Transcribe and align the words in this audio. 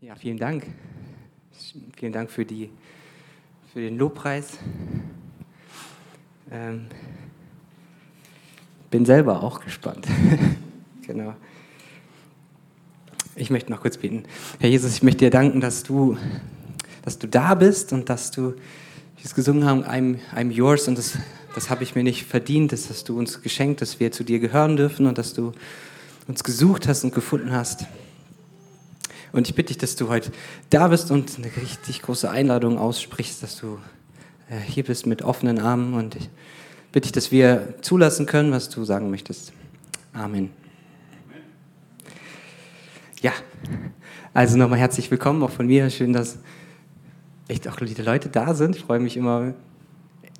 Ja, 0.00 0.14
vielen 0.14 0.38
Dank. 0.38 0.64
Vielen 1.96 2.12
Dank 2.12 2.30
für, 2.30 2.44
die, 2.44 2.70
für 3.72 3.80
den 3.80 3.98
Lobpreis. 3.98 4.56
Ähm, 6.52 6.86
bin 8.92 9.04
selber 9.04 9.42
auch 9.42 9.58
gespannt. 9.58 10.06
genau. 11.04 11.34
Ich 13.34 13.50
möchte 13.50 13.72
noch 13.72 13.80
kurz 13.80 13.96
beten. 13.96 14.22
Herr 14.60 14.70
Jesus, 14.70 14.94
ich 14.94 15.02
möchte 15.02 15.24
dir 15.24 15.30
danken, 15.30 15.60
dass 15.60 15.82
du, 15.82 16.16
dass 17.02 17.18
du 17.18 17.26
da 17.26 17.56
bist 17.56 17.92
und 17.92 18.08
dass 18.08 18.30
du, 18.30 18.52
wie 18.52 19.16
wir 19.16 19.24
es 19.24 19.34
gesungen 19.34 19.64
haben, 19.64 19.82
I'm, 19.82 20.20
I'm 20.32 20.52
yours 20.52 20.86
und 20.86 20.96
das, 20.96 21.18
das 21.56 21.70
habe 21.70 21.82
ich 21.82 21.96
mir 21.96 22.04
nicht 22.04 22.24
verdient. 22.24 22.70
Das 22.70 22.88
hast 22.88 23.08
du 23.08 23.18
uns 23.18 23.42
geschenkt, 23.42 23.82
dass 23.82 23.98
wir 23.98 24.12
zu 24.12 24.22
dir 24.22 24.38
gehören 24.38 24.76
dürfen 24.76 25.06
und 25.06 25.18
dass 25.18 25.34
du 25.34 25.50
uns 26.28 26.44
gesucht 26.44 26.86
hast 26.86 27.02
und 27.02 27.12
gefunden 27.12 27.50
hast. 27.50 27.84
Und 29.32 29.48
ich 29.48 29.54
bitte 29.54 29.68
dich, 29.68 29.78
dass 29.78 29.96
du 29.96 30.08
heute 30.08 30.30
da 30.70 30.88
bist 30.88 31.10
und 31.10 31.38
eine 31.38 31.50
richtig 31.56 32.02
große 32.02 32.30
Einladung 32.30 32.78
aussprichst, 32.78 33.42
dass 33.42 33.56
du 33.58 33.78
äh, 34.50 34.58
hier 34.58 34.84
bist 34.84 35.06
mit 35.06 35.22
offenen 35.22 35.58
Armen. 35.58 35.94
Und 35.94 36.16
ich 36.16 36.30
bitte 36.92 37.06
dich, 37.06 37.12
dass 37.12 37.30
wir 37.30 37.74
zulassen 37.82 38.26
können, 38.26 38.52
was 38.52 38.68
du 38.68 38.84
sagen 38.84 39.10
möchtest. 39.10 39.52
Amen. 40.12 40.50
Ja, 43.20 43.32
also 44.32 44.56
nochmal 44.56 44.78
herzlich 44.78 45.10
willkommen 45.10 45.42
auch 45.42 45.50
von 45.50 45.66
mir. 45.66 45.90
Schön, 45.90 46.12
dass 46.12 46.38
echt 47.48 47.68
auch 47.68 47.76
die 47.76 47.94
Leute 48.00 48.28
da 48.28 48.54
sind. 48.54 48.76
Ich 48.76 48.82
freue 48.82 49.00
mich 49.00 49.16
immer, 49.16 49.54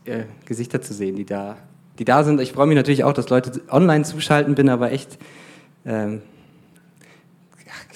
äh, 0.04 0.24
Gesichter 0.44 0.80
zu 0.80 0.94
sehen, 0.94 1.16
die 1.16 1.24
da, 1.24 1.56
die 1.98 2.04
da 2.04 2.24
sind. 2.24 2.40
Ich 2.40 2.52
freue 2.52 2.66
mich 2.66 2.76
natürlich 2.76 3.04
auch, 3.04 3.12
dass 3.12 3.28
Leute 3.28 3.60
online 3.70 4.04
zuschalten, 4.04 4.54
bin 4.54 4.68
aber 4.68 4.92
echt. 4.92 5.18
Ähm, 5.84 6.22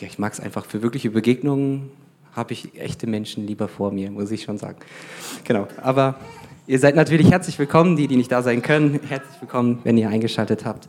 ja, 0.03 0.09
ich 0.09 0.19
mag 0.19 0.33
es 0.33 0.41
einfach 0.41 0.67
für 0.67 0.83
wirkliche 0.83 1.11
Begegnungen 1.11 1.91
habe 2.35 2.55
ich 2.55 2.81
echte 2.81 3.07
Menschen 3.07 3.47
lieber 3.47 3.69
vor 3.69 3.93
mir, 3.93 4.11
muss 4.11 4.31
ich 4.31 4.43
schon 4.43 4.59
sagen. 4.59 4.79
Genau, 5.45 5.69
aber 5.81 6.17
ihr 6.67 6.79
seid 6.79 6.97
natürlich 6.97 7.31
herzlich 7.31 7.59
willkommen, 7.59 7.97
die, 7.97 8.09
die 8.09 8.17
nicht 8.17 8.33
da 8.33 8.43
sein 8.43 8.63
können. 8.63 9.01
Herzlich 9.09 9.41
willkommen, 9.41 9.81
wenn 9.85 9.99
ihr 9.99 10.09
eingeschaltet 10.09 10.65
habt. 10.65 10.89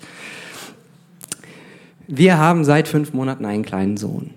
Wir 2.08 2.38
haben 2.38 2.64
seit 2.64 2.88
fünf 2.88 3.14
Monaten 3.14 3.46
einen 3.46 3.64
kleinen 3.64 3.98
Sohn. 3.98 4.32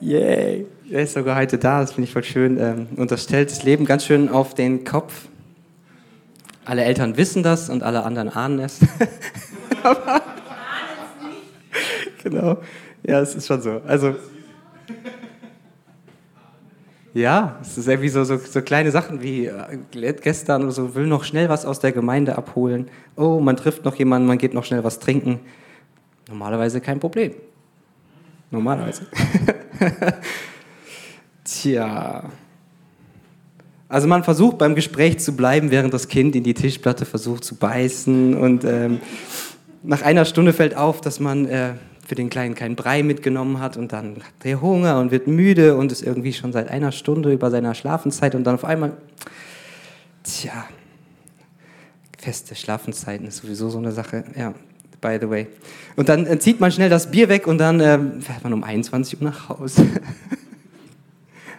Yay! 0.00 0.66
Er 0.90 1.02
ist 1.02 1.14
sogar 1.14 1.36
heute 1.36 1.58
da, 1.58 1.80
das 1.80 1.92
finde 1.92 2.06
ich 2.06 2.12
voll 2.12 2.24
schön. 2.24 2.58
Ähm, 2.60 2.86
und 2.96 3.10
das 3.10 3.24
stellt 3.24 3.50
das 3.50 3.64
Leben 3.64 3.86
ganz 3.86 4.04
schön 4.04 4.28
auf 4.28 4.54
den 4.54 4.84
Kopf. 4.84 5.28
Alle 6.66 6.84
Eltern 6.84 7.16
wissen 7.16 7.42
das 7.42 7.70
und 7.70 7.82
alle 7.82 8.04
anderen 8.04 8.28
ahnen 8.28 8.60
es. 8.60 8.80
genau. 12.22 12.58
Ja, 13.06 13.20
es 13.20 13.34
ist 13.34 13.46
schon 13.46 13.60
so. 13.60 13.82
Also, 13.86 14.14
ja, 17.12 17.58
es 17.60 17.78
ist 17.78 17.86
irgendwie 17.86 18.08
so, 18.08 18.24
so, 18.24 18.38
so 18.38 18.60
kleine 18.62 18.90
Sachen 18.90 19.22
wie 19.22 19.46
äh, 19.46 20.14
gestern 20.20 20.62
oder 20.62 20.72
so, 20.72 20.94
will 20.94 21.06
noch 21.06 21.22
schnell 21.22 21.48
was 21.48 21.64
aus 21.64 21.78
der 21.78 21.92
Gemeinde 21.92 22.36
abholen. 22.36 22.88
Oh, 23.14 23.38
man 23.40 23.56
trifft 23.56 23.84
noch 23.84 23.94
jemanden, 23.94 24.26
man 24.26 24.38
geht 24.38 24.54
noch 24.54 24.64
schnell 24.64 24.82
was 24.82 24.98
trinken. 24.98 25.38
Normalerweise 26.28 26.80
kein 26.80 26.98
Problem. 26.98 27.34
Normalerweise. 28.50 29.06
Tja. 31.44 32.24
Also 33.88 34.08
man 34.08 34.24
versucht 34.24 34.58
beim 34.58 34.74
Gespräch 34.74 35.18
zu 35.20 35.36
bleiben, 35.36 35.70
während 35.70 35.94
das 35.94 36.08
Kind 36.08 36.34
in 36.34 36.42
die 36.42 36.54
Tischplatte 36.54 37.04
versucht 37.04 37.44
zu 37.44 37.54
beißen. 37.56 38.34
Und 38.36 38.64
ähm, 38.64 39.00
nach 39.82 40.02
einer 40.02 40.24
Stunde 40.24 40.52
fällt 40.52 40.76
auf, 40.76 41.00
dass 41.00 41.20
man 41.20 41.46
äh, 41.46 41.74
für 42.06 42.14
den 42.14 42.30
Kleinen 42.30 42.54
keinen 42.54 42.76
Brei 42.76 43.02
mitgenommen 43.02 43.60
hat 43.60 43.76
und 43.76 43.92
dann 43.92 44.16
hat 44.16 44.44
er 44.44 44.60
Hunger 44.60 44.98
und 44.98 45.10
wird 45.10 45.26
müde 45.26 45.76
und 45.76 45.90
ist 45.90 46.02
irgendwie 46.02 46.32
schon 46.32 46.52
seit 46.52 46.68
einer 46.68 46.92
Stunde 46.92 47.32
über 47.32 47.50
seiner 47.50 47.74
Schlafenszeit 47.74 48.34
und 48.34 48.44
dann 48.44 48.54
auf 48.54 48.64
einmal, 48.64 48.92
tja, 50.22 50.66
feste 52.18 52.54
Schlafenszeiten 52.54 53.26
ist 53.26 53.38
sowieso 53.38 53.70
so 53.70 53.78
eine 53.78 53.92
Sache, 53.92 54.24
ja, 54.36 54.54
by 55.00 55.18
the 55.20 55.28
way. 55.28 55.46
Und 55.96 56.08
dann 56.08 56.26
äh, 56.26 56.38
zieht 56.38 56.60
man 56.60 56.72
schnell 56.72 56.90
das 56.90 57.10
Bier 57.10 57.28
weg 57.28 57.46
und 57.46 57.58
dann 57.58 57.80
äh, 57.80 57.98
fährt 58.20 58.42
man 58.42 58.52
um 58.52 58.64
21 58.64 59.20
Uhr 59.20 59.28
nach 59.28 59.48
Hause. 59.48 59.86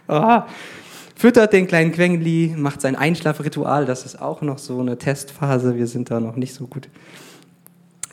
oh, 0.08 0.41
füttert 1.16 1.53
den 1.53 1.68
kleinen 1.68 1.91
Quengli, 1.91 2.53
macht 2.58 2.81
sein 2.81 2.96
Einschlafritual, 2.96 3.86
das 3.86 4.06
ist 4.06 4.22
auch 4.22 4.41
noch 4.41 4.58
so 4.58 4.80
eine 4.80 4.97
Testphase, 4.97 5.75
wir 5.75 5.88
sind 5.88 6.12
da 6.12 6.20
noch 6.20 6.36
nicht 6.36 6.53
so 6.53 6.68
gut. 6.68 6.90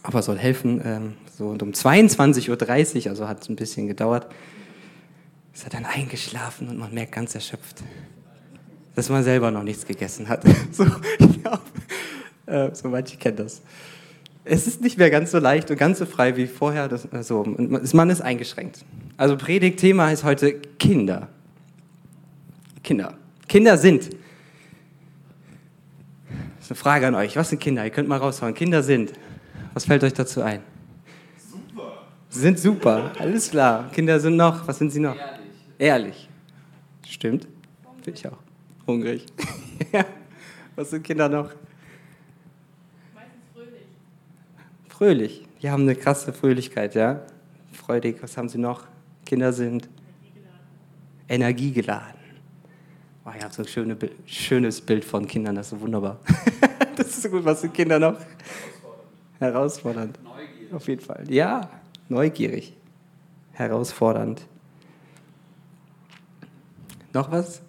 Aber 0.02 0.22
soll 0.22 0.38
helfen, 0.38 0.80
ähm, 0.84 1.14
so, 1.36 1.48
und 1.48 1.62
um 1.62 1.70
22.30 1.70 3.04
Uhr, 3.04 3.10
also 3.10 3.28
hat 3.28 3.42
es 3.42 3.48
ein 3.48 3.56
bisschen 3.56 3.86
gedauert, 3.86 4.26
ist 5.54 5.64
er 5.64 5.70
dann 5.70 5.84
eingeschlafen 5.84 6.68
und 6.68 6.78
man 6.78 6.92
merkt 6.92 7.12
ganz 7.12 7.34
erschöpft, 7.34 7.82
dass 8.94 9.08
man 9.08 9.22
selber 9.22 9.50
noch 9.50 9.62
nichts 9.62 9.86
gegessen 9.86 10.28
hat. 10.28 10.42
so, 10.72 10.86
ich 11.18 11.42
glaub, 11.42 11.60
äh, 12.46 12.74
so 12.74 12.88
manche 12.88 13.16
kennen 13.16 13.36
das. 13.36 13.62
Es 14.44 14.66
ist 14.66 14.80
nicht 14.80 14.98
mehr 14.98 15.10
ganz 15.10 15.30
so 15.30 15.38
leicht 15.38 15.70
und 15.70 15.76
ganz 15.76 15.98
so 15.98 16.06
frei 16.06 16.36
wie 16.36 16.48
vorher. 16.48 16.88
Das, 16.88 17.10
also, 17.12 17.44
man 17.44 18.10
ist 18.10 18.20
eingeschränkt. 18.20 18.84
Also 19.16 19.36
Predigtthema 19.36 20.10
ist 20.10 20.24
heute 20.24 20.54
Kinder. 20.78 21.28
Kinder. 22.82 23.14
Kinder 23.46 23.78
sind. 23.78 24.08
Das 26.56 26.64
ist 26.64 26.70
eine 26.70 26.76
Frage 26.76 27.06
an 27.06 27.14
euch. 27.14 27.36
Was 27.36 27.50
sind 27.50 27.60
Kinder? 27.60 27.84
Ihr 27.84 27.90
könnt 27.90 28.08
mal 28.08 28.16
raushauen. 28.16 28.54
Kinder 28.54 28.82
sind. 28.82 29.12
Was 29.74 29.84
fällt 29.84 30.04
euch 30.04 30.12
dazu 30.12 30.42
ein? 30.42 30.62
sind 32.32 32.58
super, 32.58 33.12
alles 33.18 33.50
klar. 33.50 33.90
Kinder 33.92 34.18
sind 34.18 34.36
noch, 34.36 34.66
was 34.66 34.78
sind 34.78 34.90
sie 34.90 35.00
noch? 35.00 35.16
Ehrlich. 35.16 35.48
Ehrlich. 35.78 36.28
Stimmt. 37.06 37.46
Bin 38.04 38.14
ich 38.14 38.26
auch. 38.26 38.38
Hungrig. 38.86 39.26
ja. 39.92 40.04
Was 40.74 40.90
sind 40.90 41.04
Kinder 41.04 41.28
noch? 41.28 41.50
Meistens 43.14 43.42
fröhlich. 43.54 43.86
Fröhlich. 44.88 45.48
Die 45.60 45.70
haben 45.70 45.82
eine 45.82 45.94
krasse 45.94 46.32
Fröhlichkeit, 46.32 46.94
ja. 46.94 47.20
Freudig. 47.72 48.22
Was 48.22 48.36
haben 48.36 48.48
sie 48.48 48.58
noch? 48.58 48.86
Kinder 49.24 49.52
sind 49.52 49.88
energiegeladen. 51.28 51.28
energiegeladen. 51.28 52.22
Oh, 53.24 53.30
ich 53.36 53.44
habe 53.44 53.54
so 53.54 53.62
ein 53.62 53.68
schöne, 53.68 53.96
schönes 54.26 54.80
Bild 54.80 55.04
von 55.04 55.28
Kindern, 55.28 55.54
das 55.54 55.66
ist 55.66 55.70
so 55.70 55.80
wunderbar. 55.80 56.18
das 56.96 57.06
ist 57.06 57.22
so 57.22 57.28
gut. 57.28 57.44
Was 57.44 57.60
sind 57.60 57.72
Kinder 57.72 57.98
noch? 58.00 58.16
Herausfordernd. 59.42 60.18
Neugierig. 60.22 60.72
Auf 60.72 60.88
jeden 60.88 61.02
Fall. 61.02 61.24
Ja, 61.28 61.68
neugierig, 62.08 62.74
herausfordernd. 63.52 64.46
Noch 67.12 67.30
was? 67.30 67.60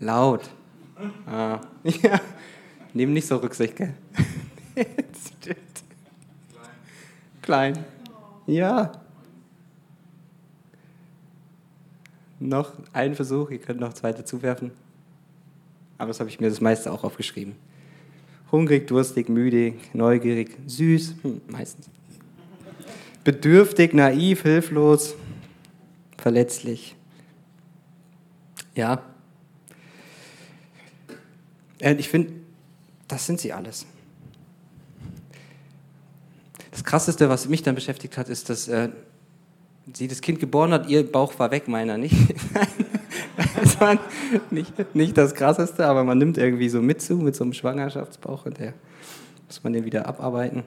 Laut. 0.00 0.42
Laut. 0.46 0.50
Ah. 1.26 1.60
Ja. 2.02 2.20
Nehmen 2.94 3.12
nicht 3.12 3.26
so 3.26 3.36
Rücksicht, 3.36 3.76
gell? 3.76 3.94
Klein. 5.42 5.56
Klein. 7.42 7.84
Ja. 8.46 8.92
Noch 12.38 12.72
ein 12.92 13.14
Versuch, 13.14 13.50
ihr 13.50 13.58
könnt 13.58 13.80
noch 13.80 13.94
zwei 13.94 14.12
dazuwerfen. 14.12 14.70
Aber 15.98 16.08
das 16.08 16.20
habe 16.20 16.30
ich 16.30 16.40
mir 16.40 16.48
das 16.48 16.60
meiste 16.60 16.92
auch 16.92 17.04
aufgeschrieben. 17.04 17.56
Hungrig, 18.54 18.86
durstig, 18.86 19.28
müde, 19.28 19.74
neugierig, 19.92 20.56
süß, 20.68 21.16
hm, 21.22 21.40
meistens 21.48 21.88
bedürftig, 23.24 23.94
naiv, 23.94 24.42
hilflos, 24.42 25.16
verletzlich. 26.18 26.94
Ja. 28.74 29.02
Äh, 31.80 31.94
ich 31.94 32.08
finde, 32.08 32.32
das 33.08 33.26
sind 33.26 33.40
sie 33.40 33.52
alles. 33.52 33.86
Das 36.70 36.84
Krasseste, 36.84 37.28
was 37.28 37.48
mich 37.48 37.62
dann 37.62 37.74
beschäftigt 37.74 38.18
hat, 38.18 38.28
ist, 38.28 38.50
dass 38.50 38.68
äh, 38.68 38.90
sie 39.92 40.06
das 40.06 40.20
Kind 40.20 40.38
geboren 40.38 40.72
hat, 40.72 40.88
ihr 40.88 41.10
Bauch 41.10 41.38
war 41.38 41.50
weg, 41.50 41.66
meiner 41.66 41.96
nicht. 41.96 42.14
das 43.74 43.80
war 43.80 43.98
nicht, 44.50 44.94
nicht 44.94 45.16
das 45.16 45.34
Krasseste, 45.34 45.86
aber 45.86 46.04
man 46.04 46.18
nimmt 46.18 46.38
irgendwie 46.38 46.68
so 46.68 46.80
mit 46.80 47.02
zu, 47.02 47.16
mit 47.16 47.34
so 47.34 47.44
einem 47.44 47.52
Schwangerschaftsbauch 47.52 48.46
und 48.46 48.58
der 48.58 48.74
muss 49.46 49.62
man 49.62 49.72
den 49.72 49.84
wieder 49.84 50.06
abarbeiten. 50.06 50.62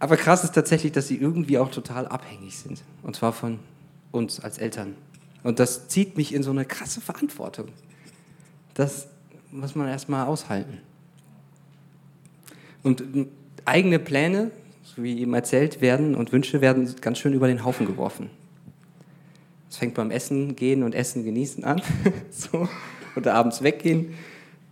Aber 0.00 0.16
krass 0.16 0.44
ist 0.44 0.54
tatsächlich, 0.54 0.92
dass 0.92 1.08
sie 1.08 1.16
irgendwie 1.16 1.58
auch 1.58 1.70
total 1.70 2.06
abhängig 2.06 2.56
sind. 2.56 2.82
Und 3.02 3.16
zwar 3.16 3.32
von 3.32 3.58
uns 4.12 4.40
als 4.40 4.58
Eltern. 4.58 4.94
Und 5.42 5.58
das 5.58 5.88
zieht 5.88 6.16
mich 6.16 6.34
in 6.34 6.42
so 6.42 6.50
eine 6.50 6.64
krasse 6.64 7.00
Verantwortung. 7.00 7.68
Das 8.74 9.08
muss 9.50 9.74
man 9.74 9.88
erstmal 9.88 10.26
aushalten. 10.26 10.78
Und 12.82 13.02
eigene 13.64 13.98
Pläne, 13.98 14.50
so 14.82 15.02
wie 15.02 15.20
eben 15.20 15.34
erzählt 15.34 15.80
werden, 15.80 16.14
und 16.14 16.32
Wünsche 16.32 16.60
werden 16.60 16.94
ganz 17.00 17.18
schön 17.18 17.32
über 17.32 17.48
den 17.48 17.64
Haufen 17.64 17.86
geworfen. 17.86 18.30
Es 19.70 19.76
fängt 19.76 19.94
beim 19.94 20.10
Essen 20.10 20.56
gehen 20.56 20.82
und 20.82 20.94
Essen 20.94 21.24
genießen 21.24 21.64
an. 21.64 21.82
so. 22.30 22.68
Oder 23.16 23.34
abends 23.34 23.62
weggehen 23.62 24.14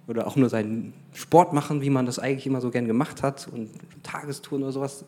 oder 0.07 0.27
auch 0.27 0.37
nur 0.37 0.49
seinen 0.49 0.93
Sport 1.13 1.53
machen, 1.53 1.81
wie 1.81 1.91
man 1.91 2.07
das 2.07 2.19
eigentlich 2.19 2.47
immer 2.47 2.61
so 2.61 2.71
gern 2.71 2.87
gemacht 2.87 3.23
hat 3.23 3.49
und 3.49 3.71
Tagestouren 4.03 4.63
oder 4.63 4.73
sowas. 4.73 5.05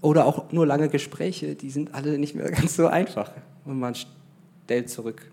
Oder 0.00 0.26
auch 0.26 0.52
nur 0.52 0.66
lange 0.66 0.88
Gespräche, 0.88 1.54
die 1.54 1.70
sind 1.70 1.94
alle 1.94 2.18
nicht 2.18 2.34
mehr 2.34 2.50
ganz 2.50 2.76
so 2.76 2.86
einfach. 2.86 3.30
und 3.64 3.78
man 3.78 3.94
stellt 4.64 4.90
zurück. 4.90 5.30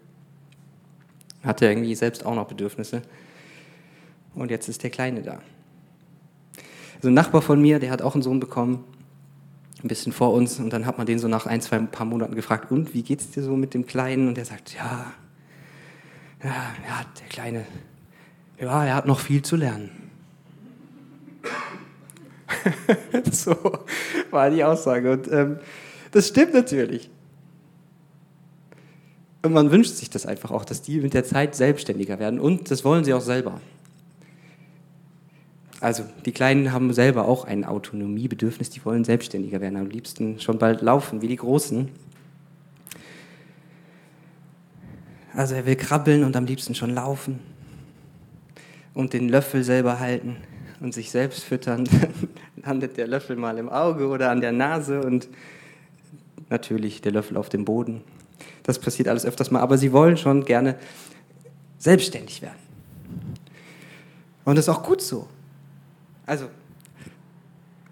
Hatte 1.44 1.68
irgendwie 1.68 1.96
selbst 1.96 2.26
auch 2.26 2.36
noch 2.36 2.48
Bedürfnisse. 2.48 3.02
Und 4.36 4.52
jetzt 4.52 4.68
ist 4.68 4.84
der 4.84 4.90
Kleine 4.90 5.22
da. 5.22 5.40
Also 6.96 7.08
ein 7.08 7.14
Nachbar 7.14 7.42
von 7.42 7.62
mir, 7.62 7.80
der 7.80 7.92
hat 7.92 8.02
auch 8.02 8.14
einen 8.14 8.24
Sohn 8.24 8.40
bekommen, 8.40 8.84
ein 9.84 9.88
bisschen 9.88 10.12
vor 10.12 10.34
uns. 10.34 10.60
Und 10.60 10.72
dann 10.72 10.86
hat 10.86 10.98
man 10.98 11.08
den 11.08 11.20
so 11.20 11.28
nach 11.28 11.46
ein, 11.46 11.62
zwei, 11.62 11.80
paar 11.80 12.06
Monaten 12.06 12.36
gefragt, 12.36 12.72
und 12.72 12.94
wie 12.94 13.04
geht's 13.04 13.32
dir 13.32 13.44
so 13.44 13.56
mit 13.56 13.74
dem 13.74 13.86
Kleinen? 13.86 14.28
Und 14.28 14.36
der 14.36 14.46
sagt, 14.46 14.74
ja, 14.74 15.14
ja, 16.44 16.50
ja, 16.50 17.06
der 17.20 17.28
Kleine, 17.30 17.66
ja, 18.60 18.86
er 18.86 18.96
hat 18.96 19.06
noch 19.06 19.20
viel 19.20 19.42
zu 19.42 19.56
lernen. 19.56 19.92
so 23.32 23.56
war 24.32 24.50
die 24.50 24.64
Aussage. 24.64 25.12
Und 25.12 25.32
ähm, 25.32 25.60
das 26.12 26.28
stimmt 26.28 26.54
natürlich. 26.54 27.10
Und 29.42 29.54
man 29.54 29.72
wünscht 29.72 29.96
sich 29.96 30.10
das 30.10 30.26
einfach 30.26 30.52
auch, 30.52 30.66
dass 30.66 30.82
die 30.82 31.00
mit 31.00 31.14
der 31.14 31.24
Zeit 31.24 31.56
selbstständiger 31.56 32.20
werden. 32.20 32.40
Und 32.40 32.72
das 32.72 32.84
wollen 32.84 33.06
sie 33.06 33.14
auch 33.14 33.22
selber. 33.22 33.62
Also 35.82 36.04
die 36.26 36.34
Kleinen 36.34 36.74
haben 36.74 36.92
selber 36.94 37.26
auch 37.26 37.46
ein 37.46 37.64
Autonomiebedürfnis, 37.64 38.70
die 38.70 38.84
wollen 38.84 39.06
selbstständiger 39.06 39.62
werden, 39.62 39.78
am 39.78 39.90
liebsten 39.90 40.40
schon 40.40 40.58
bald 40.58 40.82
laufen, 40.82 41.22
wie 41.22 41.28
die 41.28 41.38
Großen. 41.38 41.90
Also 45.34 45.56
er 45.56 45.66
will 45.66 45.78
krabbeln 45.78 46.26
und 46.26 46.36
am 46.36 46.46
liebsten 46.46 46.76
schon 46.76 46.94
laufen 46.94 47.40
und 48.94 49.14
den 49.14 49.30
Löffel 49.30 49.64
selber 49.64 50.00
halten 50.00 50.36
und 50.82 50.94
sich 50.94 51.12
selbst 51.12 51.44
füttern. 51.44 51.86
Dann 51.86 52.30
landet 52.66 52.98
der 52.98 53.08
Löffel 53.08 53.38
mal 53.38 53.58
im 53.58 53.70
Auge 53.70 54.08
oder 54.08 54.32
an 54.32 54.42
der 54.42 54.52
Nase 54.52 55.02
und 55.02 55.30
natürlich 56.50 57.02
der 57.02 57.14
Löffel 57.14 57.38
auf 57.38 57.48
dem 57.48 57.64
Boden. 57.64 58.02
Das 58.64 58.80
passiert 58.80 59.08
alles 59.08 59.26
öfters 59.26 59.50
mal, 59.50 59.62
aber 59.62 59.78
sie 59.78 59.94
wollen 59.94 60.18
schon 60.18 60.44
gerne 60.44 60.76
selbstständig 61.78 62.42
werden. 62.42 62.60
Und 64.44 64.58
das 64.58 64.66
ist 64.66 64.70
auch 64.70 64.84
gut 64.84 65.02
so. 65.02 65.28
Also, 66.30 66.46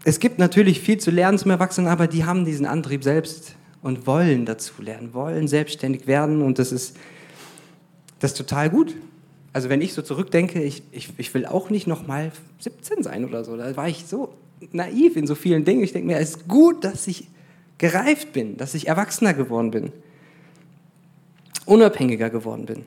es 0.03 0.19
gibt 0.19 0.37
natürlich 0.37 0.79
viel 0.79 0.99
zu 0.99 1.09
lernen 1.09 1.39
zum 1.39 1.49
Erwachsenen, 1.49 1.87
aber 1.87 2.05
die 2.05 2.23
haben 2.23 2.45
diesen 2.45 2.67
Antrieb 2.67 3.03
selbst 3.03 3.55
und 3.81 4.05
wollen 4.05 4.45
dazu 4.45 4.79
lernen, 4.79 5.15
wollen 5.15 5.47
selbstständig 5.47 6.05
werden 6.05 6.43
und 6.43 6.59
das 6.59 6.71
ist, 6.71 6.95
das 8.19 8.33
ist 8.33 8.37
total 8.37 8.69
gut. 8.69 8.95
Also 9.53 9.69
wenn 9.69 9.81
ich 9.81 9.95
so 9.95 10.03
zurückdenke, 10.03 10.61
ich, 10.61 10.83
ich, 10.91 11.09
ich 11.17 11.33
will 11.33 11.47
auch 11.47 11.71
nicht 11.71 11.87
nochmal 11.87 12.31
17 12.59 13.01
sein 13.01 13.25
oder 13.25 13.43
so. 13.43 13.57
Da 13.57 13.75
war 13.75 13.89
ich 13.89 14.05
so 14.05 14.35
naiv 14.71 15.17
in 15.17 15.25
so 15.25 15.33
vielen 15.33 15.65
Dingen. 15.65 15.81
Ich 15.81 15.93
denke 15.93 16.05
mir, 16.05 16.19
es 16.19 16.35
ist 16.35 16.47
gut, 16.47 16.83
dass 16.83 17.07
ich 17.07 17.29
gereift 17.79 18.33
bin, 18.33 18.55
dass 18.57 18.75
ich 18.75 18.87
erwachsener 18.87 19.33
geworden 19.33 19.71
bin, 19.71 19.91
unabhängiger 21.65 22.29
geworden 22.29 22.67
bin 22.67 22.85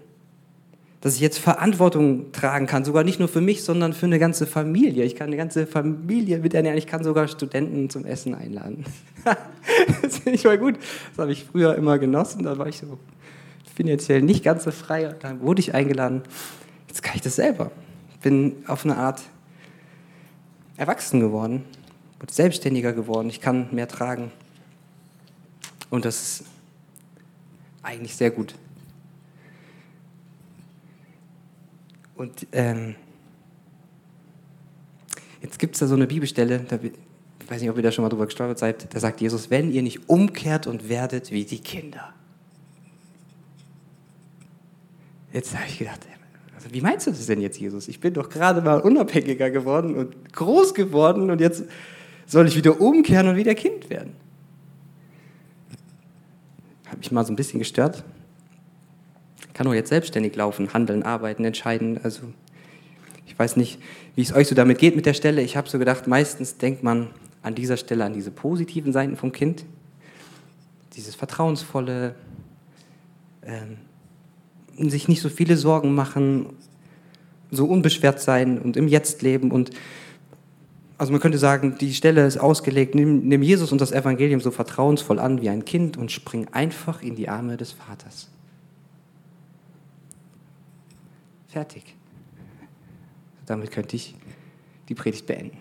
dass 1.01 1.15
ich 1.15 1.21
jetzt 1.21 1.39
Verantwortung 1.39 2.31
tragen 2.33 2.67
kann, 2.67 2.85
sogar 2.85 3.05
nicht 3.05 3.19
nur 3.19 3.29
für 3.29 3.41
mich, 3.41 3.65
sondern 3.65 3.95
für 3.95 4.07
eine 4.07 4.19
ganze 4.19 4.47
Familie. 4.47 5.05
Ich 5.05 5.17
kann 5.17 5.29
eine 5.29 5.37
ganze 5.37 5.67
Familie 5.67 6.39
mit 6.39 6.53
ernähren, 6.53 6.77
ich 6.77 6.87
kann 6.87 7.03
sogar 7.03 7.27
Studenten 7.27 7.89
zum 7.89 8.05
Essen 8.05 8.35
einladen. 8.35 8.85
das 10.03 10.19
finde 10.19 10.37
ich 10.37 10.45
mal 10.45 10.59
gut. 10.59 10.77
Das 11.11 11.23
habe 11.23 11.33
ich 11.33 11.45
früher 11.45 11.75
immer 11.75 11.99
genossen, 11.99 12.43
da 12.43 12.59
war 12.59 12.69
ich 12.69 12.79
so 12.79 12.99
finanziell 13.75 14.21
nicht 14.21 14.45
ganz 14.45 14.65
so 14.65 14.71
frei, 14.71 15.15
dann 15.21 15.41
wurde 15.41 15.61
ich 15.61 15.75
eingeladen. 15.75 16.23
Jetzt 16.89 17.03
kann 17.03 17.15
ich 17.15 17.23
das 17.23 17.37
selber. 17.37 17.71
Bin 18.21 18.57
auf 18.67 18.85
eine 18.85 18.97
Art 18.97 19.23
erwachsen 20.77 21.21
geworden, 21.21 21.65
bin 22.19 22.29
selbstständiger 22.29 22.93
geworden, 22.93 23.31
ich 23.31 23.41
kann 23.41 23.69
mehr 23.73 23.89
tragen. 23.89 24.33
Und 25.89 26.05
das 26.05 26.23
ist 26.23 26.45
eigentlich 27.83 28.17
sehr 28.17 28.31
gut. 28.31 28.55
Und 32.21 32.47
ähm, 32.53 32.97
jetzt 35.41 35.59
gibt 35.59 35.75
es 35.75 35.81
da 35.81 35.87
so 35.87 35.95
eine 35.95 36.07
Bibelstelle, 36.07 36.59
da, 36.69 36.77
ich 36.77 37.51
weiß 37.51 37.63
nicht, 37.63 37.71
ob 37.71 37.79
ihr 37.79 37.83
da 37.83 37.91
schon 37.91 38.03
mal 38.03 38.11
drüber 38.11 38.27
gestolpert 38.27 38.59
seid, 38.59 38.95
da 38.95 39.01
sagt 39.01 39.23
Jesus, 39.23 39.49
wenn 39.49 39.73
ihr 39.73 39.81
nicht 39.81 40.07
umkehrt 40.07 40.67
und 40.67 40.91
werdet 40.91 41.31
wie 41.31 41.47
die 41.47 41.61
Kinder. 41.61 42.13
Jetzt 45.33 45.55
habe 45.55 45.65
ich 45.67 45.79
gedacht, 45.79 46.01
also 46.55 46.69
wie 46.75 46.83
meinst 46.83 47.07
du 47.07 47.11
das 47.11 47.25
denn 47.25 47.41
jetzt, 47.41 47.59
Jesus? 47.59 47.89
Ich 47.89 48.01
bin 48.01 48.13
doch 48.13 48.29
gerade 48.29 48.61
mal 48.61 48.83
unabhängiger 48.83 49.49
geworden 49.49 49.95
und 49.95 50.35
groß 50.35 50.75
geworden 50.75 51.31
und 51.31 51.41
jetzt 51.41 51.65
soll 52.27 52.47
ich 52.47 52.55
wieder 52.55 52.83
umkehren 52.83 53.29
und 53.29 53.37
wieder 53.37 53.55
Kind 53.55 53.89
werden. 53.89 54.13
Habe 56.85 56.99
mich 56.99 57.11
mal 57.13 57.25
so 57.25 57.33
ein 57.33 57.37
bisschen 57.37 57.61
gestört 57.61 58.05
kann 59.61 59.67
auch 59.67 59.75
jetzt 59.75 59.91
selbstständig 59.91 60.35
laufen, 60.37 60.73
handeln, 60.73 61.03
arbeiten, 61.03 61.45
entscheiden. 61.45 62.01
Also 62.03 62.23
ich 63.27 63.39
weiß 63.39 63.57
nicht, 63.57 63.79
wie 64.15 64.23
es 64.23 64.35
euch 64.35 64.49
so 64.49 64.55
damit 64.55 64.79
geht 64.79 64.97
mit 64.97 65.05
der 65.05 65.13
Stelle. 65.13 65.43
Ich 65.43 65.55
habe 65.55 65.69
so 65.69 65.79
gedacht, 65.79 66.07
meistens 66.07 66.57
denkt 66.57 66.83
man 66.83 67.09
an 67.43 67.55
dieser 67.55 67.77
Stelle 67.77 68.07
an 68.07 68.15
diese 68.15 68.31
positiven 68.31 68.95
Seiten 68.95 69.19
vom 69.19 69.33
Kind, 69.33 69.67
dieses 70.97 71.15
vertrauensvolle, 71.15 72.15
ähm, 73.43 74.89
sich 74.89 75.09
nicht 75.09 75.21
so 75.21 75.29
viele 75.29 75.59
Sorgen 75.59 75.95
machen, 75.95 76.47
so 77.51 77.67
unbeschwert 77.67 78.19
sein 78.19 78.59
und 78.59 78.79
im 78.79 78.89
Jetzt 78.89 79.21
leben 79.21 79.51
und 79.51 79.73
also 80.97 81.13
man 81.13 81.21
könnte 81.21 81.37
sagen, 81.37 81.77
die 81.79 81.93
Stelle 81.93 82.27
ist 82.27 82.39
ausgelegt, 82.39 82.95
nimm, 82.95 83.29
nimm 83.29 83.43
Jesus 83.43 83.73
und 83.73 83.81
das 83.83 83.93
Evangelium 83.93 84.41
so 84.41 84.51
vertrauensvoll 84.51 85.19
an 85.19 85.43
wie 85.43 85.51
ein 85.51 85.67
Kind 85.67 85.99
und 85.99 86.11
spring 86.11 86.47
einfach 86.53 87.03
in 87.03 87.15
die 87.15 87.29
Arme 87.29 87.59
des 87.59 87.73
Vaters. 87.73 88.31
Fertig. 91.51 91.97
Damit 93.47 93.73
könnte 93.73 93.97
ich 93.97 94.15
die 94.89 94.95
Predigt 94.95 95.27
beenden. 95.27 95.59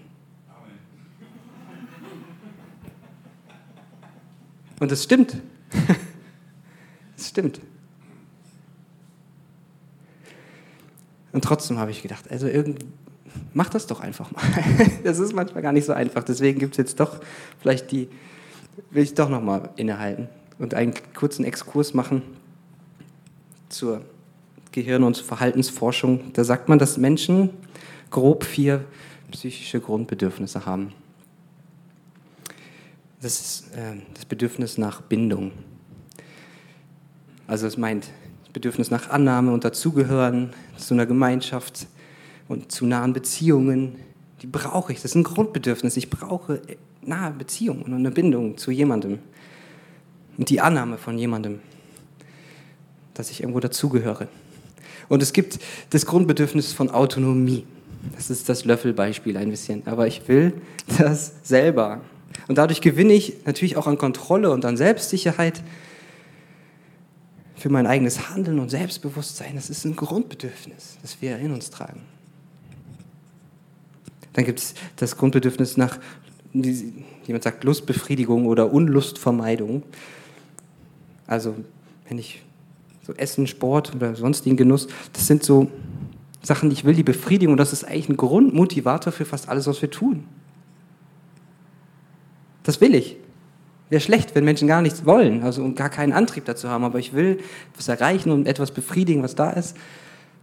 Und 4.79 4.91
es 4.91 5.03
stimmt. 5.03 5.37
Es 7.17 7.27
stimmt. 7.27 7.59
Und 11.33 11.43
trotzdem 11.43 11.77
habe 11.79 11.91
ich 11.91 12.01
gedacht, 12.01 12.31
also 12.31 12.47
irgend, 12.47 12.85
mach 13.53 13.67
das 13.67 13.87
doch 13.87 13.99
einfach 13.99 14.31
mal. 14.31 14.41
Das 15.03 15.19
ist 15.19 15.33
manchmal 15.33 15.61
gar 15.61 15.73
nicht 15.73 15.83
so 15.83 15.91
einfach. 15.91 16.23
Deswegen 16.23 16.59
gibt 16.59 16.75
es 16.75 16.77
jetzt 16.77 16.99
doch 17.01 17.19
vielleicht 17.59 17.91
die, 17.91 18.07
will 18.89 19.03
ich 19.03 19.15
doch 19.15 19.27
nochmal 19.27 19.69
innehalten 19.75 20.29
und 20.59 20.73
einen 20.73 20.93
kurzen 21.13 21.43
Exkurs 21.43 21.93
machen 21.93 22.21
zur 23.67 24.05
Gehirn- 24.71 25.03
und 25.03 25.17
Verhaltensforschung, 25.17 26.31
da 26.33 26.43
sagt 26.43 26.69
man, 26.69 26.79
dass 26.79 26.97
Menschen 26.97 27.49
grob 28.11 28.43
vier 28.43 28.85
psychische 29.31 29.79
Grundbedürfnisse 29.79 30.65
haben. 30.65 30.93
Das 33.21 33.39
ist 33.39 33.75
äh, 33.75 33.97
das 34.13 34.25
Bedürfnis 34.25 34.77
nach 34.77 35.01
Bindung. 35.01 35.51
Also 37.47 37.67
es 37.67 37.77
meint 37.77 38.09
das 38.43 38.53
Bedürfnis 38.53 38.91
nach 38.91 39.09
Annahme 39.09 39.51
und 39.51 39.65
Dazugehören 39.65 40.51
zu 40.77 40.93
einer 40.93 41.05
Gemeinschaft 41.05 41.87
und 42.47 42.71
zu 42.71 42.85
nahen 42.85 43.13
Beziehungen. 43.13 43.95
Die 44.41 44.47
brauche 44.47 44.93
ich. 44.93 44.99
Das 45.01 45.11
ist 45.11 45.15
ein 45.15 45.23
Grundbedürfnis. 45.23 45.97
Ich 45.97 46.09
brauche 46.09 46.61
nahe 47.01 47.31
Beziehungen 47.31 47.83
und 47.83 47.93
eine 47.93 48.11
Bindung 48.11 48.57
zu 48.57 48.71
jemandem. 48.71 49.19
Und 50.37 50.49
die 50.49 50.61
Annahme 50.61 50.97
von 50.97 51.17
jemandem, 51.17 51.59
dass 53.13 53.29
ich 53.31 53.41
irgendwo 53.41 53.59
dazugehöre. 53.59 54.27
Und 55.09 55.23
es 55.23 55.33
gibt 55.33 55.59
das 55.89 56.05
Grundbedürfnis 56.05 56.71
von 56.71 56.89
Autonomie. 56.89 57.65
Das 58.15 58.29
ist 58.29 58.47
das 58.47 58.63
Löffelbeispiel 58.63 59.35
ein 59.35 59.49
bisschen. 59.49 59.85
Aber 59.85 60.07
ich 60.07 60.27
will 60.27 60.53
das 60.97 61.33
selber. 61.43 62.01
Und 62.47 62.57
dadurch 62.57 62.81
gewinne 62.81 63.13
ich 63.13 63.45
natürlich 63.45 63.75
auch 63.75 63.87
an 63.87 63.97
Kontrolle 63.97 64.51
und 64.51 64.63
an 64.65 64.77
Selbstsicherheit 64.77 65.61
für 67.55 67.69
mein 67.69 67.87
eigenes 67.87 68.29
Handeln 68.29 68.59
und 68.59 68.69
Selbstbewusstsein. 68.69 69.55
Das 69.55 69.69
ist 69.69 69.83
ein 69.83 69.95
Grundbedürfnis, 69.95 70.97
das 71.01 71.21
wir 71.21 71.37
in 71.37 71.51
uns 71.51 71.69
tragen. 71.69 72.01
Dann 74.33 74.45
gibt 74.45 74.59
es 74.59 74.73
das 74.95 75.17
Grundbedürfnis 75.17 75.75
nach, 75.75 75.99
jemand 76.53 77.43
sagt 77.43 77.63
Lustbefriedigung 77.63 78.45
oder 78.45 78.71
Unlustvermeidung. 78.71 79.83
Also 81.27 81.55
wenn 82.07 82.17
ich 82.17 82.41
so 83.09 83.15
Essen, 83.15 83.47
Sport 83.47 83.95
oder 83.95 84.15
sonstigen 84.15 84.57
Genuss, 84.57 84.87
das 85.13 85.27
sind 85.27 85.43
so 85.43 85.67
Sachen, 86.41 86.69
die 86.69 86.73
ich 86.73 86.85
will, 86.85 86.93
die 86.93 87.03
Befriedigung, 87.03 87.57
das 87.57 87.73
ist 87.73 87.83
eigentlich 87.83 88.09
ein 88.09 88.17
Grundmotivator 88.17 89.11
für 89.11 89.25
fast 89.25 89.49
alles, 89.49 89.67
was 89.67 89.81
wir 89.81 89.91
tun. 89.91 90.23
Das 92.63 92.79
will 92.79 92.95
ich. 92.95 93.17
Wäre 93.89 94.01
schlecht, 94.01 94.35
wenn 94.35 94.45
Menschen 94.45 94.67
gar 94.67 94.81
nichts 94.81 95.05
wollen, 95.05 95.43
also 95.43 95.63
und 95.63 95.75
gar 95.75 95.89
keinen 95.89 96.13
Antrieb 96.13 96.45
dazu 96.45 96.69
haben, 96.69 96.83
aber 96.83 96.99
ich 96.99 97.13
will 97.13 97.39
was 97.75 97.87
erreichen 97.87 98.31
und 98.31 98.47
etwas 98.47 98.71
befriedigen, 98.71 99.23
was 99.23 99.35
da 99.35 99.49
ist. 99.49 99.75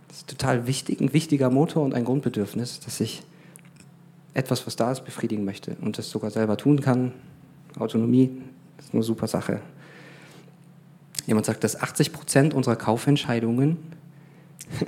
Das 0.08 0.18
ist 0.18 0.28
total 0.28 0.66
wichtig, 0.66 1.00
ein 1.00 1.12
wichtiger 1.12 1.50
Motor 1.50 1.85
und 1.85 1.94
ein 1.94 2.04
Grundbedürfnis, 2.04 2.80
dass 2.80 3.00
ich 3.00 3.23
etwas, 4.35 4.66
was 4.66 4.76
da 4.76 4.90
ist, 4.90 5.04
befriedigen 5.04 5.44
möchte 5.44 5.76
und 5.80 5.96
das 5.96 6.11
sogar 6.11 6.30
selber 6.30 6.56
tun 6.56 6.80
kann. 6.80 7.12
Autonomie 7.78 8.30
ist 8.78 8.92
eine 8.92 9.02
super 9.02 9.28
Sache. 9.28 9.61
Jemand 11.26 11.47
sagt, 11.47 11.64
dass 11.64 11.80
80 11.80 12.12
Prozent 12.12 12.54
unserer 12.54 12.76
Kaufentscheidungen 12.76 13.78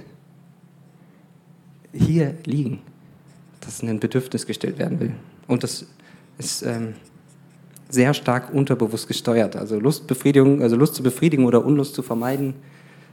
hier 1.93 2.35
liegen, 2.45 2.81
dass 3.61 3.83
ein 3.83 4.01
Bedürfnis 4.01 4.47
gestellt 4.47 4.79
werden 4.79 5.01
will. 5.01 5.15
Und 5.49 5.65
das 5.65 5.87
ist 6.39 6.63
ähm, 6.63 6.95
sehr 7.89 8.15
stark 8.15 8.55
unterbewusst 8.55 9.09
gesteuert. 9.09 9.57
Also 9.57 9.81
Lustbefriedigung, 9.81 10.63
also 10.63 10.77
Lust 10.77 10.95
zu 10.95 11.03
befriedigen 11.03 11.45
oder 11.45 11.65
Unlust 11.65 11.95
zu 11.95 12.03
vermeiden, 12.03 12.55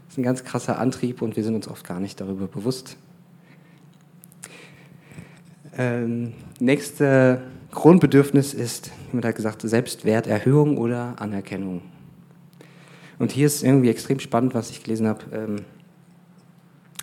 ist 0.07 0.17
ein 0.17 0.23
ganz 0.23 0.43
krasser 0.43 0.79
Antrieb 0.79 1.21
und 1.21 1.35
wir 1.35 1.43
sind 1.43 1.55
uns 1.55 1.67
oft 1.67 1.85
gar 1.85 1.99
nicht 1.99 2.21
darüber 2.21 2.47
bewusst. 2.47 2.97
Ähm, 5.77 6.33
nächste 6.59 7.41
Grundbedürfnis 7.71 8.53
ist, 8.53 8.91
wie 9.11 9.17
man 9.17 9.25
hat 9.25 9.35
gesagt, 9.35 9.61
Selbstwerterhöhung 9.61 10.77
oder 10.77 11.15
Anerkennung. 11.19 11.81
Und 13.19 13.31
hier 13.31 13.47
ist 13.47 13.63
irgendwie 13.63 13.89
extrem 13.89 14.19
spannend, 14.19 14.53
was 14.53 14.69
ich 14.69 14.83
gelesen 14.83 15.07
habe, 15.07 15.23
ähm, 15.31 15.55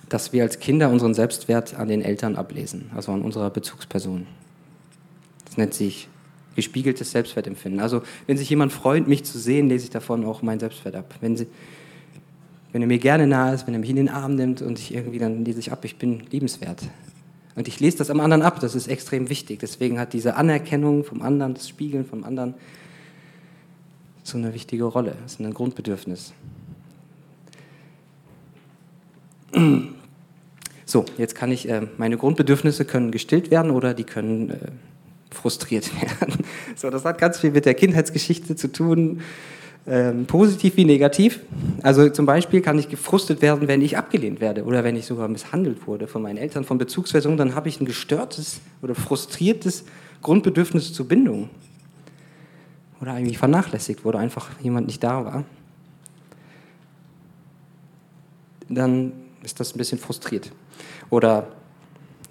dass 0.08 0.32
wir 0.32 0.42
als 0.42 0.58
Kinder 0.58 0.90
unseren 0.90 1.14
Selbstwert 1.14 1.74
an 1.74 1.88
den 1.88 2.02
Eltern 2.02 2.36
ablesen, 2.36 2.90
also 2.94 3.12
an 3.12 3.22
unserer 3.22 3.48
Bezugsperson. 3.48 4.26
Das 5.46 5.56
nennt 5.56 5.74
sich 5.74 6.08
gespiegeltes 6.54 7.10
Selbstwertempfinden. 7.12 7.80
Also 7.80 8.02
wenn 8.26 8.36
sich 8.36 8.50
jemand 8.50 8.72
freut, 8.72 9.08
mich 9.08 9.24
zu 9.24 9.38
sehen, 9.38 9.68
lese 9.68 9.84
ich 9.84 9.90
davon 9.90 10.24
auch 10.24 10.42
meinen 10.42 10.60
Selbstwert 10.60 10.96
ab. 10.96 11.14
Wenn, 11.20 11.36
sie, 11.36 11.46
wenn 12.72 12.82
er 12.82 12.88
mir 12.88 12.98
gerne 12.98 13.26
nahe 13.26 13.54
ist, 13.54 13.66
wenn 13.66 13.74
er 13.74 13.80
mich 13.80 13.90
in 13.90 13.96
den 13.96 14.10
Arm 14.10 14.34
nimmt 14.34 14.60
und 14.60 14.78
ich 14.78 14.94
irgendwie, 14.94 15.18
dann 15.18 15.46
lese 15.46 15.60
ich 15.60 15.72
ab, 15.72 15.84
ich 15.84 15.96
bin 15.96 16.24
liebenswert. 16.30 16.82
Und 17.54 17.68
ich 17.68 17.80
lese 17.80 17.98
das 17.98 18.10
am 18.10 18.20
anderen 18.20 18.42
ab, 18.42 18.60
das 18.60 18.74
ist 18.74 18.88
extrem 18.88 19.28
wichtig. 19.28 19.60
Deswegen 19.60 19.98
hat 19.98 20.12
diese 20.12 20.36
Anerkennung 20.36 21.04
vom 21.04 21.22
anderen, 21.22 21.54
das 21.54 21.68
Spiegeln 21.68 22.04
vom 22.04 22.24
anderen 22.24 22.54
so 24.22 24.38
eine 24.38 24.54
wichtige 24.54 24.84
Rolle. 24.84 25.16
Das 25.22 25.32
ist 25.32 25.40
ein 25.40 25.52
Grundbedürfnis. 25.52 26.32
So, 30.86 31.04
jetzt 31.18 31.34
kann 31.34 31.50
ich, 31.50 31.68
äh, 31.68 31.86
meine 31.96 32.16
Grundbedürfnisse 32.16 32.84
können 32.84 33.10
gestillt 33.10 33.50
werden 33.50 33.70
oder 33.70 33.94
die 33.94 34.04
können 34.04 34.50
äh, 34.50 34.56
frustriert 35.30 35.90
werden. 36.20 36.44
So, 36.76 36.90
das 36.90 37.04
hat 37.04 37.18
ganz 37.18 37.38
viel 37.38 37.50
mit 37.50 37.64
der 37.64 37.74
Kindheitsgeschichte 37.74 38.56
zu 38.56 38.70
tun, 38.70 39.20
ähm, 39.86 40.26
positiv 40.26 40.76
wie 40.76 40.84
negativ. 40.84 41.40
Also 41.82 42.08
zum 42.08 42.24
Beispiel 42.24 42.60
kann 42.60 42.78
ich 42.78 42.88
gefrustet 42.88 43.42
werden, 43.42 43.68
wenn 43.68 43.82
ich 43.82 43.96
abgelehnt 43.96 44.40
werde 44.40 44.64
oder 44.64 44.84
wenn 44.84 44.96
ich 44.96 45.06
sogar 45.06 45.28
misshandelt 45.28 45.86
wurde 45.86 46.06
von 46.06 46.22
meinen 46.22 46.36
Eltern, 46.36 46.64
von 46.64 46.78
Bezugspersonen, 46.78 47.36
dann 47.36 47.54
habe 47.54 47.68
ich 47.68 47.80
ein 47.80 47.84
gestörtes 47.84 48.60
oder 48.80 48.94
frustriertes 48.94 49.84
Grundbedürfnis 50.22 50.92
zur 50.92 51.08
Bindung. 51.08 51.50
Oder 53.02 53.18
irgendwie 53.18 53.34
vernachlässigt 53.34 54.04
wurde, 54.04 54.18
einfach 54.18 54.48
jemand 54.60 54.86
nicht 54.86 55.02
da 55.02 55.24
war. 55.24 55.44
Dann 58.68 59.12
ist 59.42 59.58
das 59.58 59.74
ein 59.74 59.78
bisschen 59.78 59.98
frustriert. 59.98 60.52
Oder 61.10 61.48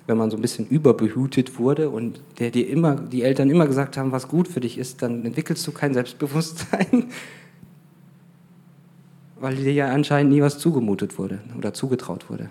wenn 0.08 0.16
man 0.16 0.32
so 0.32 0.38
ein 0.38 0.42
bisschen 0.42 0.66
überbehütet 0.66 1.60
wurde 1.60 1.90
und 1.90 2.22
der 2.40 2.52
dir 2.52 2.70
immer, 2.70 2.96
die 2.96 3.22
Eltern 3.22 3.50
immer 3.50 3.68
gesagt 3.68 3.98
haben, 3.98 4.14
was 4.14 4.30
gut 4.30 4.48
für 4.48 4.62
dich 4.62 4.78
ist, 4.78 5.02
dann 5.02 5.26
entwickelst 5.26 5.68
du 5.68 5.74
kein 5.74 5.94
Selbstbewusstsein, 5.94 7.06
weil 9.42 9.58
dir 9.58 9.74
ja 9.74 9.88
anscheinend 9.88 10.32
nie 10.32 10.42
was 10.42 10.58
zugemutet 10.58 11.18
wurde 11.18 11.42
oder 11.58 11.74
zugetraut 11.74 12.30
wurde. 12.30 12.50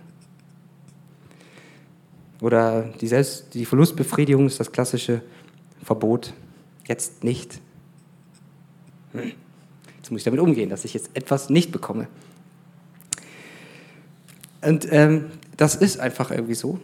Oder 2.43 2.83
die, 3.01 3.07
Selbst 3.07 3.55
die 3.55 3.65
Verlustbefriedigung 3.65 4.47
ist 4.47 4.61
das 4.61 4.73
klassische 4.73 5.23
Verbot, 5.83 6.35
jetzt 6.87 7.25
nicht. 7.25 7.61
Hm. 9.13 9.33
Jetzt 9.97 10.11
muss 10.11 10.21
ich 10.21 10.25
damit 10.25 10.41
umgehen, 10.41 10.71
dass 10.71 10.85
ich 10.85 10.95
jetzt 10.95 11.11
etwas 11.15 11.51
nicht 11.51 11.73
bekomme. 11.73 12.09
Und 14.63 14.91
ähm, 14.91 15.27
das 15.57 15.75
ist 15.75 16.01
einfach 16.01 16.31
irgendwie 16.31 16.55
so. 16.55 16.81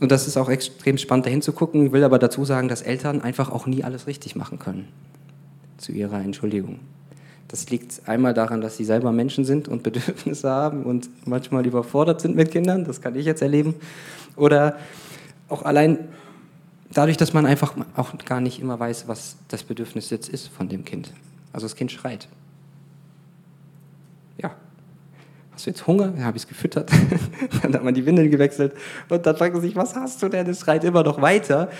Und 0.00 0.10
das 0.10 0.26
ist 0.26 0.36
auch 0.36 0.48
extrem 0.48 0.98
spannend, 0.98 1.26
dahin 1.26 1.42
zu 1.42 1.52
gucken. 1.52 1.86
Ich 1.86 1.92
will 1.92 2.04
aber 2.04 2.18
dazu 2.18 2.44
sagen, 2.44 2.68
dass 2.68 2.82
Eltern 2.82 3.20
einfach 3.20 3.50
auch 3.50 3.66
nie 3.66 3.84
alles 3.84 4.06
richtig 4.06 4.34
machen 4.34 4.58
können. 4.58 4.88
Zu 5.78 5.92
ihrer 5.92 6.20
Entschuldigung. 6.20 6.80
Das 7.48 7.68
liegt 7.70 8.08
einmal 8.08 8.34
daran, 8.34 8.62
dass 8.62 8.76
sie 8.76 8.84
selber 8.84 9.12
Menschen 9.12 9.44
sind 9.44 9.68
und 9.68 9.82
Bedürfnisse 9.84 10.50
haben 10.50 10.84
und 10.84 11.08
manchmal 11.26 11.66
überfordert 11.66 12.20
sind 12.20 12.34
mit 12.34 12.50
Kindern. 12.50 12.84
Das 12.84 13.00
kann 13.00 13.14
ich 13.14 13.26
jetzt 13.26 13.42
erleben. 13.42 13.74
Oder 14.36 14.78
auch 15.48 15.62
allein 15.62 15.98
dadurch, 16.92 17.16
dass 17.16 17.32
man 17.32 17.46
einfach 17.46 17.74
auch 17.94 18.16
gar 18.24 18.40
nicht 18.40 18.60
immer 18.60 18.80
weiß, 18.80 19.06
was 19.06 19.36
das 19.48 19.62
Bedürfnis 19.62 20.10
jetzt 20.10 20.28
ist 20.28 20.48
von 20.48 20.68
dem 20.68 20.84
Kind. 20.84 21.12
Also 21.52 21.66
das 21.66 21.76
Kind 21.76 21.92
schreit. 21.92 22.28
Ja, 24.38 24.54
hast 25.52 25.66
du 25.66 25.70
jetzt 25.70 25.86
Hunger? 25.86 26.14
Ja, 26.16 26.24
habe 26.24 26.36
ich 26.36 26.44
es 26.44 26.48
gefüttert. 26.48 26.90
dann 27.62 27.74
hat 27.74 27.84
man 27.84 27.94
die 27.94 28.06
Windeln 28.06 28.30
gewechselt 28.30 28.74
und 29.08 29.24
dann 29.26 29.36
fragt 29.36 29.52
man 29.52 29.62
sich, 29.62 29.76
was 29.76 29.94
hast 29.94 30.22
du 30.22 30.28
denn? 30.28 30.48
Es 30.48 30.60
schreit 30.60 30.84
immer 30.84 31.02
noch 31.02 31.20
weiter. 31.20 31.70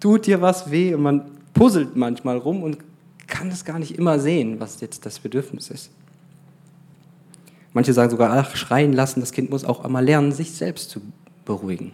Tut 0.00 0.26
dir 0.26 0.40
was 0.40 0.70
weh? 0.70 0.94
Und 0.94 1.02
man 1.02 1.22
puzzelt 1.54 1.96
manchmal 1.96 2.36
rum 2.38 2.62
und 2.62 2.78
kann 3.26 3.48
es 3.48 3.64
gar 3.64 3.78
nicht 3.78 3.96
immer 3.96 4.18
sehen, 4.18 4.60
was 4.60 4.80
jetzt 4.80 5.06
das 5.06 5.18
Bedürfnis 5.18 5.70
ist. 5.70 5.90
Manche 7.72 7.92
sagen 7.92 8.10
sogar, 8.10 8.30
ach, 8.32 8.54
schreien 8.54 8.92
lassen, 8.92 9.20
das 9.20 9.32
Kind 9.32 9.50
muss 9.50 9.64
auch 9.64 9.84
einmal 9.84 10.04
lernen, 10.04 10.30
sich 10.32 10.52
selbst 10.52 10.90
zu 10.90 11.00
beruhigen. 11.44 11.92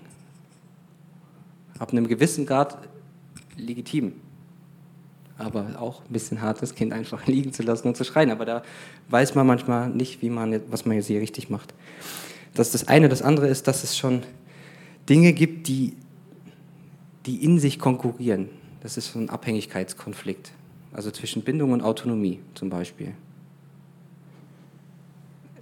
Ab 1.78 1.92
einem 1.92 2.06
gewissen 2.06 2.44
Grad 2.44 2.76
legitim 3.56 4.12
aber 5.40 5.80
auch 5.80 6.02
ein 6.02 6.12
bisschen 6.12 6.42
hart, 6.42 6.62
das 6.62 6.74
Kind 6.74 6.92
einfach 6.92 7.26
liegen 7.28 7.52
zu 7.52 7.62
lassen 7.62 7.88
und 7.88 7.96
zu 7.96 8.04
schreien. 8.04 8.30
Aber 8.30 8.44
da 8.44 8.62
weiß 9.08 9.34
man 9.34 9.46
manchmal 9.46 9.88
nicht, 9.88 10.22
wie 10.22 10.30
man, 10.30 10.60
was 10.70 10.86
man 10.86 10.96
jetzt 10.96 11.06
hier 11.06 11.20
richtig 11.20 11.50
macht. 11.50 11.74
Das 12.54 12.68
ist 12.68 12.74
das 12.74 12.88
eine. 12.88 13.08
Das 13.08 13.22
andere 13.22 13.48
ist, 13.48 13.66
dass 13.68 13.84
es 13.84 13.96
schon 13.96 14.22
Dinge 15.08 15.32
gibt, 15.32 15.68
die, 15.68 15.94
die 17.26 17.44
in 17.44 17.58
sich 17.58 17.78
konkurrieren. 17.78 18.48
Das 18.82 18.96
ist 18.96 19.12
so 19.12 19.18
ein 19.18 19.30
Abhängigkeitskonflikt. 19.30 20.52
Also 20.92 21.10
zwischen 21.10 21.42
Bindung 21.42 21.72
und 21.72 21.82
Autonomie 21.82 22.40
zum 22.54 22.70
Beispiel. 22.70 23.12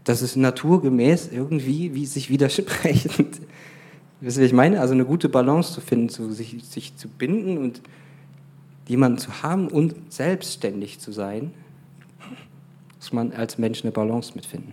Das 0.04 0.23
ist 0.23 0.37
naturgemäß 0.37 1.28
irgendwie 1.32 1.94
wie 1.94 2.06
sich 2.06 2.30
widersprechend. 2.30 3.40
Wisst 4.20 4.38
ihr, 4.38 4.42
was 4.42 4.49
ich 4.49 4.52
meine? 4.54 4.80
Also 4.80 4.94
eine 4.94 5.04
gute 5.04 5.28
Balance 5.28 5.75
zu 5.75 5.80
finden, 5.80 6.08
zu, 6.08 6.32
sich, 6.32 6.56
sich 6.64 6.97
zu 6.97 7.08
binden 7.08 7.58
und 7.58 7.82
jemanden 8.88 9.18
zu 9.18 9.42
haben 9.42 9.68
und 9.68 9.95
selbstständig 10.12 10.99
zu 10.99 11.12
sein, 11.12 11.52
muss 12.97 13.12
man 13.12 13.33
als 13.33 13.59
Mensch 13.59 13.83
eine 13.83 13.92
Balance 13.92 14.33
mitfinden. 14.35 14.73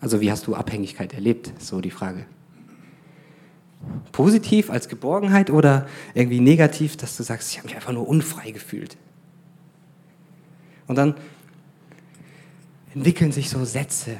Also 0.00 0.20
wie 0.20 0.30
hast 0.30 0.46
du 0.46 0.54
Abhängigkeit 0.54 1.14
erlebt? 1.14 1.52
So 1.58 1.80
die 1.80 1.90
Frage. 1.90 2.26
Positiv 4.12 4.70
als 4.70 4.88
Geborgenheit 4.88 5.50
oder 5.50 5.86
irgendwie 6.14 6.40
negativ, 6.40 6.98
dass 6.98 7.16
du 7.16 7.22
sagst, 7.22 7.50
ich 7.50 7.58
habe 7.58 7.68
mich 7.68 7.76
einfach 7.76 7.92
nur 7.92 8.06
unfrei 8.06 8.50
gefühlt. 8.50 8.98
Und 10.86 10.96
dann 10.96 11.14
entwickeln 12.94 13.32
sich 13.32 13.48
so 13.48 13.64
Sätze. 13.64 14.16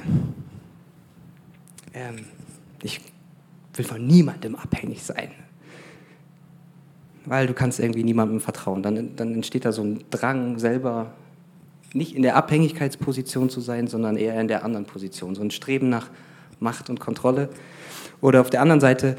Ähm, 1.93 2.25
ich 2.81 2.99
will 3.75 3.85
von 3.85 4.05
niemandem 4.05 4.55
abhängig 4.55 5.03
sein 5.03 5.31
weil 7.25 7.47
du 7.47 7.53
kannst 7.53 7.79
irgendwie 7.79 8.03
niemandem 8.03 8.39
vertrauen. 8.39 8.83
Dann, 8.83 9.15
dann 9.15 9.33
entsteht 9.33 9.65
da 9.65 9.71
so 9.71 9.83
ein 9.83 10.03
Drang, 10.09 10.57
selber 10.59 11.13
nicht 11.93 12.15
in 12.15 12.23
der 12.23 12.35
Abhängigkeitsposition 12.35 13.49
zu 13.49 13.59
sein, 13.61 13.87
sondern 13.87 14.15
eher 14.15 14.39
in 14.39 14.47
der 14.47 14.63
anderen 14.63 14.85
Position. 14.85 15.35
So 15.35 15.41
ein 15.41 15.51
Streben 15.51 15.89
nach 15.89 16.09
Macht 16.59 16.89
und 16.89 16.99
Kontrolle. 16.99 17.49
Oder 18.21 18.41
auf 18.41 18.49
der 18.49 18.61
anderen 18.61 18.79
Seite, 18.79 19.17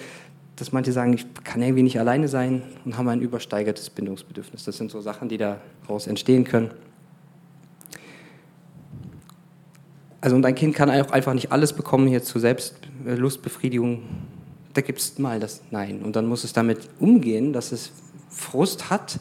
dass 0.57 0.73
manche 0.73 0.93
sagen, 0.93 1.13
ich 1.13 1.27
kann 1.45 1.61
irgendwie 1.61 1.83
nicht 1.83 1.99
alleine 1.99 2.29
sein 2.29 2.63
und 2.85 2.97
haben 2.97 3.09
ein 3.09 3.21
übersteigertes 3.21 3.91
Bindungsbedürfnis. 3.91 4.65
Das 4.65 4.77
sind 4.77 4.91
so 4.91 5.01
Sachen, 5.01 5.29
die 5.29 5.39
daraus 5.39 6.07
entstehen 6.07 6.45
können. 6.45 6.71
Also 10.21 10.37
und 10.37 10.47
ein 10.47 10.55
Kind 10.55 10.75
kann 10.75 10.89
auch 10.89 11.11
einfach 11.11 11.35
nicht 11.35 11.51
alles 11.51 11.73
bekommen 11.73 12.07
hier 12.07 12.23
zur 12.23 12.41
Selbstlustbefriedigung 12.41 14.03
da 14.75 14.81
gibt 14.81 14.99
es 15.01 15.19
mal 15.19 15.41
das 15.41 15.61
Nein. 15.71 16.03
Und 16.03 16.17
dann 16.17 16.27
muss 16.27 16.45
es 16.45 16.53
damit 16.53 16.89
umgehen, 16.99 17.53
dass 17.53 17.73
es 17.73 17.93
Frust 18.31 18.91
hat 18.91 19.19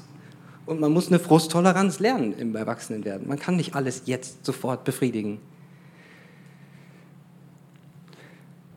und 0.65 0.79
man 0.79 0.91
muss 0.91 1.07
eine 1.07 1.19
Frusttoleranz 1.19 1.99
lernen 1.99 2.33
im 2.37 2.55
Erwachsenenwerden. 2.55 3.27
Man 3.27 3.39
kann 3.39 3.57
nicht 3.57 3.75
alles 3.75 4.03
jetzt 4.05 4.45
sofort 4.45 4.83
befriedigen. 4.83 5.39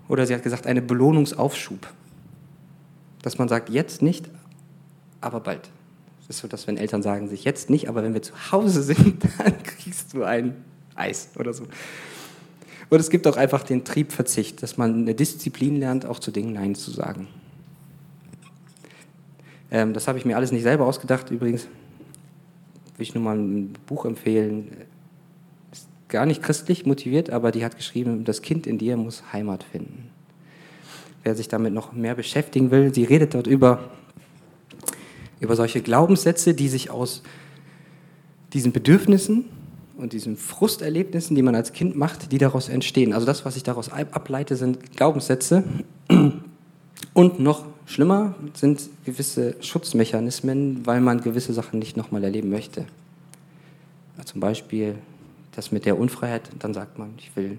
Oder 0.08 0.26
sie 0.26 0.34
hat 0.34 0.42
gesagt, 0.42 0.66
eine 0.66 0.82
Belohnungsaufschub. 0.82 1.86
Dass 3.22 3.38
man 3.38 3.48
sagt, 3.48 3.70
jetzt 3.70 4.02
nicht, 4.02 4.28
aber 5.20 5.40
bald. 5.40 5.70
Es 6.20 6.30
ist 6.36 6.38
so, 6.38 6.48
dass 6.48 6.66
wenn 6.66 6.76
Eltern 6.76 7.02
sagen 7.02 7.28
sich 7.28 7.44
jetzt 7.44 7.70
nicht, 7.70 7.88
aber 7.88 8.02
wenn 8.02 8.14
wir 8.14 8.22
zu 8.22 8.34
Hause 8.50 8.82
sind, 8.82 9.24
dann 9.38 9.62
kriegst 9.62 10.14
du 10.14 10.24
ein 10.24 10.64
Eis 10.94 11.30
oder 11.38 11.52
so. 11.52 11.66
Und 12.90 13.00
es 13.00 13.10
gibt 13.10 13.26
auch 13.26 13.36
einfach 13.36 13.62
den 13.62 13.84
Triebverzicht, 13.84 14.62
dass 14.62 14.76
man 14.76 15.02
eine 15.02 15.14
Disziplin 15.14 15.76
lernt, 15.76 16.06
auch 16.06 16.18
zu 16.18 16.30
Dingen 16.30 16.52
Nein 16.52 16.74
zu 16.74 16.90
sagen. 16.90 17.28
Ähm, 19.70 19.92
das 19.92 20.06
habe 20.06 20.18
ich 20.18 20.24
mir 20.24 20.36
alles 20.36 20.52
nicht 20.52 20.62
selber 20.62 20.86
ausgedacht. 20.86 21.30
Übrigens 21.30 21.66
will 22.96 23.02
ich 23.02 23.14
nur 23.14 23.24
mal 23.24 23.36
ein 23.36 23.72
Buch 23.86 24.04
empfehlen. 24.04 24.70
gar 26.08 26.26
nicht 26.26 26.42
christlich 26.42 26.86
motiviert, 26.86 27.30
aber 27.30 27.50
die 27.50 27.64
hat 27.64 27.76
geschrieben, 27.76 28.24
das 28.24 28.40
Kind 28.40 28.68
in 28.68 28.78
dir 28.78 28.96
muss 28.96 29.32
Heimat 29.32 29.64
finden. 29.64 30.10
Wer 31.24 31.34
sich 31.34 31.48
damit 31.48 31.72
noch 31.72 31.92
mehr 31.92 32.14
beschäftigen 32.14 32.70
will, 32.70 32.94
sie 32.94 33.02
redet 33.02 33.34
dort 33.34 33.48
über, 33.48 33.90
über 35.40 35.56
solche 35.56 35.80
Glaubenssätze, 35.80 36.54
die 36.54 36.68
sich 36.68 36.90
aus 36.90 37.22
diesen 38.52 38.70
Bedürfnissen 38.70 39.46
und 39.96 40.12
diesen 40.12 40.36
Frusterlebnissen, 40.36 41.36
die 41.36 41.42
man 41.42 41.54
als 41.54 41.72
Kind 41.72 41.96
macht, 41.96 42.32
die 42.32 42.38
daraus 42.38 42.68
entstehen. 42.68 43.12
Also 43.12 43.26
das, 43.26 43.44
was 43.44 43.56
ich 43.56 43.62
daraus 43.62 43.90
ableite, 43.90 44.56
sind 44.56 44.96
Glaubenssätze. 44.96 45.64
Und 47.14 47.38
noch 47.38 47.64
schlimmer 47.86 48.34
sind 48.54 48.82
gewisse 49.04 49.56
Schutzmechanismen, 49.60 50.84
weil 50.84 51.00
man 51.00 51.20
gewisse 51.20 51.52
Sachen 51.52 51.78
nicht 51.78 51.96
nochmal 51.96 52.24
erleben 52.24 52.50
möchte. 52.50 52.86
Zum 54.24 54.40
Beispiel 54.40 54.96
das 55.54 55.70
mit 55.70 55.86
der 55.86 55.98
Unfreiheit, 55.98 56.42
dann 56.58 56.74
sagt 56.74 56.98
man, 56.98 57.10
ich 57.18 57.34
will, 57.36 57.58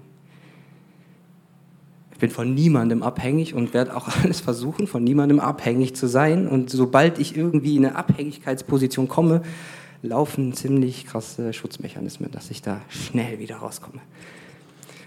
ich 2.11 2.17
bin 2.19 2.29
von 2.29 2.53
niemandem 2.53 3.03
abhängig 3.03 3.53
und 3.53 3.73
werde 3.73 3.95
auch 3.95 4.07
alles 4.23 4.41
versuchen, 4.41 4.87
von 4.87 5.03
niemandem 5.03 5.39
abhängig 5.39 5.95
zu 5.95 6.07
sein. 6.07 6.47
Und 6.47 6.69
sobald 6.69 7.19
ich 7.19 7.37
irgendwie 7.37 7.77
in 7.77 7.85
eine 7.85 7.95
Abhängigkeitsposition 7.95 9.07
komme, 9.07 9.41
laufen 10.05 10.53
ziemlich 10.53 11.05
krasse 11.05 11.53
Schutzmechanismen, 11.53 12.31
dass 12.31 12.51
ich 12.51 12.61
da 12.61 12.81
schnell 12.89 13.39
wieder 13.39 13.57
rauskomme. 13.57 14.01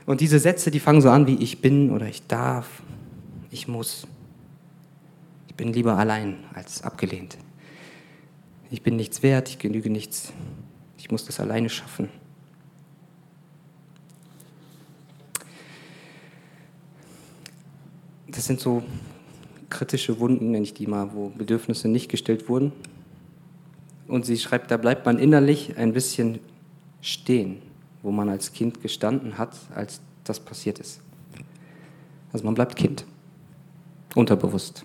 Und 0.07 0.21
diese 0.21 0.39
Sätze, 0.39 0.71
die 0.71 0.81
fangen 0.81 1.01
so 1.01 1.11
an 1.11 1.27
wie 1.27 1.37
ich 1.37 1.61
bin 1.61 1.91
oder 1.91 2.07
ich 2.07 2.27
darf, 2.27 2.83
ich 3.51 3.69
muss. 3.69 4.07
Ich 5.49 5.55
bin 5.55 5.73
lieber 5.73 5.97
allein 5.97 6.37
als 6.55 6.83
abgelehnt. 6.83 7.37
Ich 8.71 8.83
bin 8.83 8.97
nichts 8.97 9.23
wert, 9.23 9.49
ich 9.49 9.59
genüge 9.59 9.91
nichts. 9.91 10.33
Ich 10.99 11.11
muss 11.11 11.25
das 11.25 11.41
alleine 11.41 11.69
schaffen. 11.69 12.09
Das 18.29 18.47
sind 18.47 18.61
so 18.61 18.83
kritische 19.69 20.21
Wunden, 20.21 20.53
nenne 20.53 20.65
ich 20.65 20.75
die 20.75 20.87
mal, 20.87 21.13
wo 21.13 21.31
Bedürfnisse 21.31 21.89
nicht 21.89 22.09
gestillt 22.09 22.49
wurden 22.49 22.73
und 24.09 24.27
sie 24.27 24.39
schreibt, 24.39 24.71
da 24.71 24.77
bleibt 24.77 25.07
man 25.07 25.19
innerlich 25.19 25.77
ein 25.77 25.93
bisschen 25.93 26.41
stehen, 27.01 27.63
wo 28.03 28.11
man 28.11 28.29
als 28.29 28.53
Kind 28.53 28.83
gestanden 28.83 29.39
hat, 29.39 29.57
als 29.75 30.01
das 30.25 30.41
passiert 30.41 30.79
ist. 30.79 31.01
Also 32.33 32.45
man 32.45 32.55
bleibt 32.55 32.77
Kind, 32.77 33.05
unterbewusst. 34.15 34.85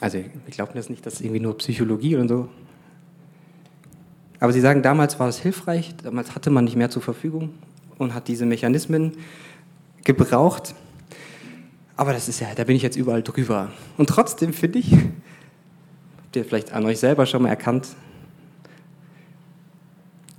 Also 0.00 0.18
ich 0.18 0.54
glaube 0.54 0.72
das 0.74 0.90
nicht, 0.90 1.04
dass 1.06 1.20
irgendwie 1.20 1.40
nur 1.40 1.56
Psychologie 1.58 2.16
und 2.16 2.28
so. 2.28 2.48
Aber 4.40 4.52
sie 4.52 4.60
sagen, 4.60 4.82
damals 4.82 5.20
war 5.20 5.28
es 5.28 5.38
hilfreich, 5.38 5.94
damals 6.02 6.34
hatte 6.34 6.50
man 6.50 6.64
nicht 6.64 6.76
mehr 6.76 6.90
zur 6.90 7.02
Verfügung 7.02 7.50
und 7.98 8.12
hat 8.12 8.28
diese 8.28 8.44
Mechanismen 8.44 9.12
gebraucht. 10.04 10.74
Aber 11.96 12.12
das 12.12 12.28
ist 12.28 12.40
ja, 12.40 12.48
da 12.54 12.64
bin 12.64 12.74
ich 12.74 12.82
jetzt 12.82 12.96
überall 12.96 13.22
drüber. 13.22 13.70
Und 13.96 14.08
trotzdem 14.08 14.52
finde 14.52 14.80
ich, 14.80 14.92
habt 16.32 16.38
ihr 16.38 16.44
vielleicht 16.46 16.72
an 16.72 16.86
euch 16.86 16.98
selber 16.98 17.26
schon 17.26 17.42
mal 17.42 17.50
erkannt? 17.50 17.88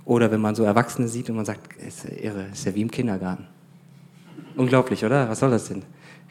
Oder 0.04 0.32
wenn 0.32 0.40
man 0.40 0.56
so 0.56 0.64
Erwachsene 0.64 1.06
sieht 1.06 1.30
und 1.30 1.36
man 1.36 1.44
sagt, 1.44 1.80
ist 1.80 2.02
ja 2.02 2.10
irre, 2.16 2.46
ist 2.52 2.66
ja 2.66 2.74
wie 2.74 2.82
im 2.82 2.90
Kindergarten. 2.90 3.46
Unglaublich, 4.56 5.04
oder? 5.04 5.28
Was 5.28 5.38
soll 5.38 5.52
das 5.52 5.68
denn? 5.68 5.84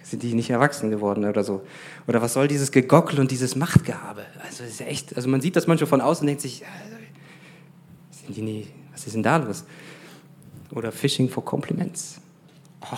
Sind 0.03 0.21
die 0.21 0.33
nicht 0.33 0.49
erwachsen 0.49 0.89
geworden 0.89 1.23
oder 1.23 1.45
so? 1.45 1.61
Oder 2.07 2.21
was 2.21 2.33
soll 2.33 2.49
dieses 2.49 2.73
Gegockel 2.73 3.21
und 3.21 3.31
dieses 3.31 3.55
Machtgehabe? 3.55 4.25
Also, 4.45 4.65
ist 4.65 4.81
ja 4.81 4.85
echt, 4.87 5.15
also 5.15 5.29
man 5.29 5.39
sieht 5.39 5.55
das 5.55 5.65
manchmal 5.65 5.87
von 5.87 6.01
außen 6.01 6.23
und 6.23 6.27
denkt 6.27 6.41
sich, 6.41 6.61
sind 8.11 8.35
die 8.35 8.41
nie, 8.41 8.67
was 8.91 9.07
ist 9.07 9.13
denn 9.13 9.23
da 9.23 9.37
los? 9.37 9.63
Oder 10.71 10.91
Fishing 10.91 11.29
for 11.29 11.45
Compliments. 11.45 12.19
Oh, 12.81 12.97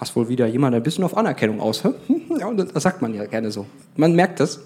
hast 0.00 0.16
wohl 0.16 0.28
wieder 0.28 0.48
jemand 0.48 0.74
ein 0.74 0.82
bisschen 0.82 1.04
auf 1.04 1.16
Anerkennung 1.16 1.60
aus. 1.60 1.84
Hä? 1.84 1.90
Ja, 2.40 2.52
das 2.52 2.82
sagt 2.82 3.00
man 3.00 3.14
ja 3.14 3.26
gerne 3.26 3.52
so. 3.52 3.64
Man 3.94 4.16
merkt 4.16 4.40
das. 4.40 4.58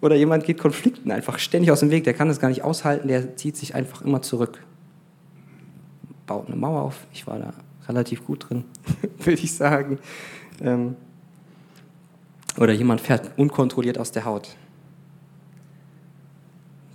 Oder 0.00 0.14
jemand 0.14 0.44
geht 0.44 0.58
Konflikten 0.58 1.10
einfach 1.10 1.38
ständig 1.38 1.70
aus 1.70 1.80
dem 1.80 1.90
Weg, 1.90 2.04
der 2.04 2.14
kann 2.14 2.28
das 2.28 2.38
gar 2.38 2.48
nicht 2.48 2.62
aushalten, 2.62 3.08
der 3.08 3.36
zieht 3.36 3.56
sich 3.56 3.74
einfach 3.74 4.02
immer 4.02 4.22
zurück. 4.22 4.64
Baut 6.26 6.46
eine 6.46 6.56
Mauer 6.56 6.82
auf, 6.82 7.06
ich 7.12 7.26
war 7.26 7.38
da 7.38 7.52
relativ 7.88 8.24
gut 8.24 8.48
drin, 8.48 8.64
würde 9.18 9.42
ich 9.42 9.54
sagen. 9.54 9.98
Ähm 10.60 10.96
oder 12.58 12.72
jemand 12.72 13.00
fährt 13.00 13.30
unkontrolliert 13.38 13.98
aus 13.98 14.10
der 14.10 14.24
Haut. 14.24 14.56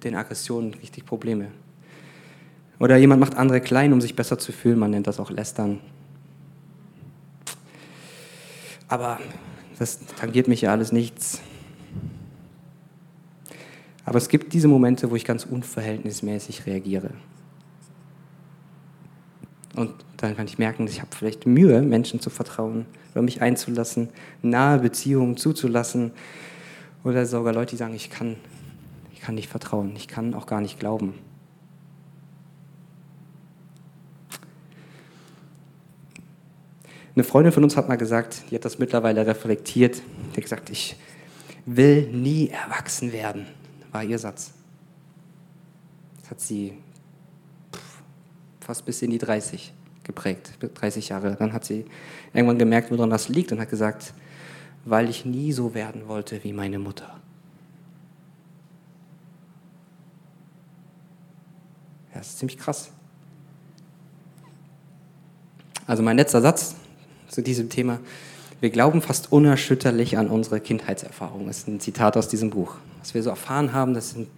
Den 0.03 0.15
Aggressionen 0.15 0.73
richtig 0.75 1.05
Probleme. 1.05 1.47
Oder 2.79 2.97
jemand 2.97 3.21
macht 3.21 3.35
andere 3.35 3.61
klein, 3.61 3.93
um 3.93 4.01
sich 4.01 4.15
besser 4.15 4.37
zu 4.37 4.51
fühlen, 4.51 4.77
man 4.77 4.91
nennt 4.91 5.07
das 5.07 5.19
auch 5.19 5.29
Lästern. 5.29 5.79
Aber 8.89 9.19
das 9.79 9.99
tangiert 10.19 10.49
mich 10.49 10.61
ja 10.61 10.71
alles 10.71 10.91
nichts. 10.91 11.41
Aber 14.05 14.17
es 14.17 14.27
gibt 14.27 14.53
diese 14.53 14.67
Momente, 14.67 15.09
wo 15.11 15.15
ich 15.15 15.25
ganz 15.25 15.45
unverhältnismäßig 15.45 16.65
reagiere. 16.65 17.11
Und 19.75 19.93
dann 20.17 20.35
kann 20.35 20.45
ich 20.45 20.57
merken, 20.57 20.85
ich 20.87 21.01
habe 21.01 21.15
vielleicht 21.15 21.45
Mühe, 21.45 21.81
Menschen 21.81 22.19
zu 22.19 22.29
vertrauen 22.29 22.85
oder 23.13 23.21
mich 23.21 23.41
einzulassen, 23.41 24.09
nahe 24.41 24.79
Beziehungen 24.79 25.37
zuzulassen. 25.37 26.11
Oder 27.03 27.25
sogar 27.25 27.53
Leute, 27.53 27.71
die 27.71 27.77
sagen, 27.77 27.93
ich 27.93 28.09
kann, 28.09 28.35
ich 29.13 29.21
kann 29.21 29.35
nicht 29.35 29.49
vertrauen, 29.49 29.93
ich 29.95 30.07
kann 30.07 30.33
auch 30.33 30.45
gar 30.45 30.61
nicht 30.61 30.79
glauben. 30.79 31.15
Eine 37.15 37.23
Freundin 37.23 37.51
von 37.51 37.63
uns 37.63 37.77
hat 37.77 37.87
mal 37.87 37.95
gesagt, 37.95 38.43
die 38.49 38.55
hat 38.55 38.65
das 38.65 38.79
mittlerweile 38.79 39.25
reflektiert, 39.25 40.01
die 40.31 40.37
hat 40.37 40.43
gesagt, 40.43 40.69
ich 40.71 40.95
will 41.65 42.11
nie 42.11 42.49
erwachsen 42.49 43.13
werden 43.13 43.45
war 43.93 44.03
ihr 44.03 44.19
Satz. 44.19 44.51
Das 46.19 46.31
hat 46.31 46.41
sie 46.41 46.77
fast 48.59 48.85
bis 48.85 49.01
in 49.01 49.11
die 49.11 49.17
30 49.17 49.73
geprägt, 50.03 50.53
30 50.59 51.09
Jahre. 51.09 51.35
Dann 51.35 51.53
hat 51.53 51.63
sie 51.63 51.85
irgendwann 52.33 52.57
gemerkt, 52.57 52.91
woran 52.91 53.09
das 53.09 53.29
liegt 53.29 53.51
und 53.51 53.59
hat 53.59 53.69
gesagt, 53.69 54.13
weil 54.83 55.09
ich 55.09 55.25
nie 55.25 55.53
so 55.53 55.73
werden 55.73 56.07
wollte 56.07 56.43
wie 56.43 56.53
meine 56.53 56.79
Mutter. 56.79 57.19
Ja, 62.11 62.19
das 62.19 62.29
ist 62.29 62.39
ziemlich 62.39 62.57
krass. 62.57 62.91
Also 65.85 66.01
mein 66.03 66.17
letzter 66.17 66.41
Satz 66.41 66.75
zu 67.27 67.41
diesem 67.41 67.69
Thema. 67.69 67.99
Wir 68.63 68.69
glauben 68.69 69.01
fast 69.01 69.33
unerschütterlich 69.33 70.17
an 70.17 70.29
unsere 70.29 70.61
Kindheitserfahrungen. 70.61 71.47
Das 71.47 71.57
ist 71.57 71.67
ein 71.67 71.81
Zitat 71.81 72.15
aus 72.15 72.29
diesem 72.29 72.49
Buch 72.49 72.77
was 73.03 73.13
wir 73.13 73.21
so 73.21 73.31
erfahren 73.31 73.73
haben, 73.73 73.93
das 73.93 74.11
sind 74.11 74.29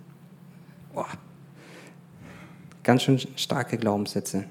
boah, 0.92 1.06
ganz 2.82 3.04
schön 3.04 3.20
starke 3.36 3.78
Glaubenssätze. 3.78 4.46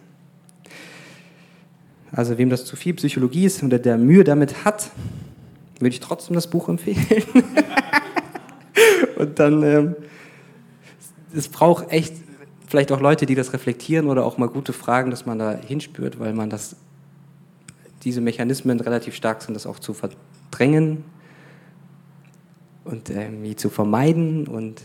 Also 2.12 2.38
wem 2.38 2.48
das 2.48 2.64
zu 2.64 2.76
viel 2.76 2.94
Psychologie 2.94 3.44
ist 3.46 3.60
oder 3.64 3.80
der 3.80 3.98
Mühe 3.98 4.22
damit 4.22 4.64
hat, 4.64 4.88
würde 5.80 5.94
ich 5.94 5.98
trotzdem 5.98 6.37
das 6.37 6.46
Buch 6.46 6.68
empfehlen. 6.68 7.24
Und 9.16 9.40
dann, 9.40 9.64
ähm, 9.64 9.96
es 11.34 11.48
braucht 11.48 11.90
echt 11.90 12.14
vielleicht 12.68 12.92
auch 12.92 13.00
Leute, 13.00 13.26
die 13.26 13.34
das 13.34 13.52
reflektieren 13.52 14.06
oder 14.06 14.24
auch 14.24 14.38
mal 14.38 14.48
gute 14.48 14.72
Fragen, 14.72 15.10
dass 15.10 15.26
man 15.26 15.40
da 15.40 15.58
hinspürt, 15.58 16.20
weil 16.20 16.34
man 16.34 16.50
das, 16.50 16.76
diese 18.04 18.20
Mechanismen 18.20 18.80
relativ 18.80 19.14
stark 19.14 19.42
sind, 19.42 19.54
das 19.54 19.66
auch 19.66 19.78
zu 19.78 19.94
verdrängen 19.94 21.04
und 22.84 23.10
irgendwie 23.10 23.56
zu 23.56 23.70
vermeiden. 23.70 24.46
Und 24.46 24.82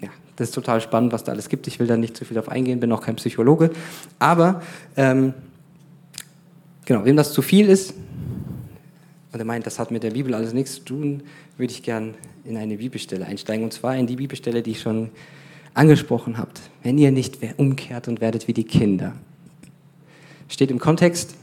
ja, 0.00 0.08
das 0.36 0.48
ist 0.48 0.54
total 0.54 0.80
spannend, 0.80 1.12
was 1.12 1.24
da 1.24 1.32
alles 1.32 1.48
gibt. 1.48 1.66
Ich 1.66 1.78
will 1.78 1.86
da 1.86 1.96
nicht 1.96 2.16
zu 2.16 2.24
viel 2.24 2.38
auf 2.38 2.48
eingehen, 2.48 2.80
bin 2.80 2.92
auch 2.92 3.02
kein 3.02 3.16
Psychologe. 3.16 3.70
Aber 4.18 4.62
ähm, 4.96 5.34
genau, 6.84 7.04
wem 7.04 7.16
das 7.16 7.32
zu 7.32 7.42
viel 7.42 7.68
ist 7.68 7.94
und 9.36 9.40
er 9.40 9.44
meint, 9.44 9.66
das 9.66 9.78
hat 9.78 9.90
mit 9.90 10.02
der 10.02 10.12
Bibel 10.12 10.34
alles 10.34 10.54
nichts 10.54 10.76
zu 10.76 10.80
tun, 10.80 11.22
würde 11.58 11.70
ich 11.70 11.82
gern 11.82 12.14
in 12.44 12.56
eine 12.56 12.78
Bibelstelle 12.78 13.26
einsteigen. 13.26 13.64
Und 13.64 13.72
zwar 13.72 13.94
in 13.94 14.06
die 14.06 14.16
Bibelstelle, 14.16 14.62
die 14.62 14.70
ich 14.70 14.80
schon 14.80 15.10
angesprochen 15.74 16.38
habt. 16.38 16.62
Wenn 16.82 16.96
ihr 16.96 17.10
nicht 17.10 17.38
umkehrt 17.58 18.08
und 18.08 18.22
werdet 18.22 18.48
wie 18.48 18.54
die 18.54 18.64
Kinder. 18.64 19.12
Steht 20.48 20.70
im 20.70 20.78
Kontext 20.78 21.34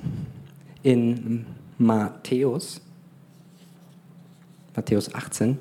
in 0.83 1.45
Matthäus 1.77 2.81
Matthäus 4.75 5.13
18. 5.13 5.57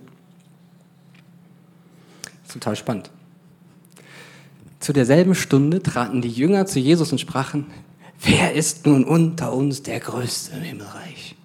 Total 2.50 2.76
spannend. 2.76 3.10
Zu 4.80 4.92
derselben 4.92 5.34
Stunde 5.34 5.82
traten 5.82 6.22
die 6.22 6.28
Jünger 6.28 6.66
zu 6.66 6.80
Jesus 6.80 7.12
und 7.12 7.18
sprachen, 7.18 7.66
wer 8.20 8.52
ist 8.52 8.86
nun 8.86 9.04
unter 9.04 9.52
uns 9.52 9.82
der 9.82 10.00
Größte 10.00 10.56
im 10.56 10.62
Himmelreich? 10.62 11.36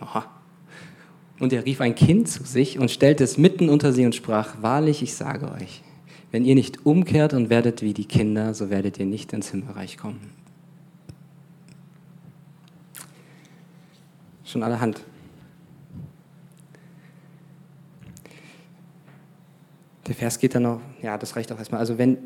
Aha. 0.00 0.26
Und 1.38 1.52
er 1.52 1.64
rief 1.64 1.80
ein 1.80 1.94
Kind 1.94 2.28
zu 2.28 2.44
sich 2.44 2.78
und 2.78 2.90
stellte 2.90 3.24
es 3.24 3.38
mitten 3.38 3.68
unter 3.68 3.92
sie 3.92 4.04
und 4.04 4.14
sprach, 4.14 4.56
wahrlich, 4.60 5.02
ich 5.02 5.14
sage 5.14 5.50
euch, 5.52 5.82
wenn 6.30 6.44
ihr 6.44 6.54
nicht 6.54 6.84
umkehrt 6.86 7.32
und 7.32 7.50
werdet 7.50 7.82
wie 7.82 7.94
die 7.94 8.04
Kinder, 8.04 8.54
so 8.54 8.70
werdet 8.70 8.98
ihr 8.98 9.06
nicht 9.06 9.32
ins 9.32 9.50
Himmelreich 9.50 9.96
kommen. 9.96 10.41
Schon 14.52 14.62
allerhand. 14.62 15.00
Der 20.06 20.14
Vers 20.14 20.38
geht 20.38 20.54
dann 20.54 20.64
noch, 20.64 20.82
ja, 21.00 21.16
das 21.16 21.34
reicht 21.36 21.50
auch 21.52 21.58
erstmal. 21.58 21.80
Also 21.80 21.96
wenn, 21.96 22.18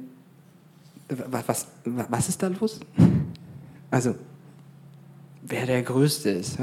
was, 1.09 1.69
was, 1.85 2.29
ist 2.29 2.43
da 2.43 2.49
los? 2.49 2.81
Also, 3.93 4.17
wer 5.43 5.67
der 5.67 5.85
Größte 5.85 6.31
ist. 6.31 6.59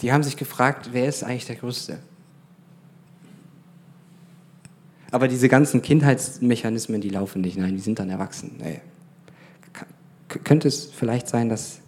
Die 0.00 0.12
haben 0.12 0.22
sich 0.22 0.36
gefragt, 0.36 0.90
wer 0.92 1.08
ist 1.08 1.24
eigentlich 1.24 1.46
der 1.46 1.56
Größte? 1.56 1.98
Aber 5.10 5.26
diese 5.26 5.48
ganzen 5.48 5.82
Kindheitsmechanismen, 5.82 7.00
die 7.00 7.10
laufen 7.10 7.40
nicht. 7.40 7.58
Nein, 7.58 7.74
die 7.74 7.80
sind 7.80 7.98
dann 7.98 8.10
erwachsen. 8.10 8.58
Nee. 8.62 8.80
Könnte 10.28 10.68
es 10.68 10.84
vielleicht 10.84 11.26
sein, 11.26 11.48
dass, 11.48 11.80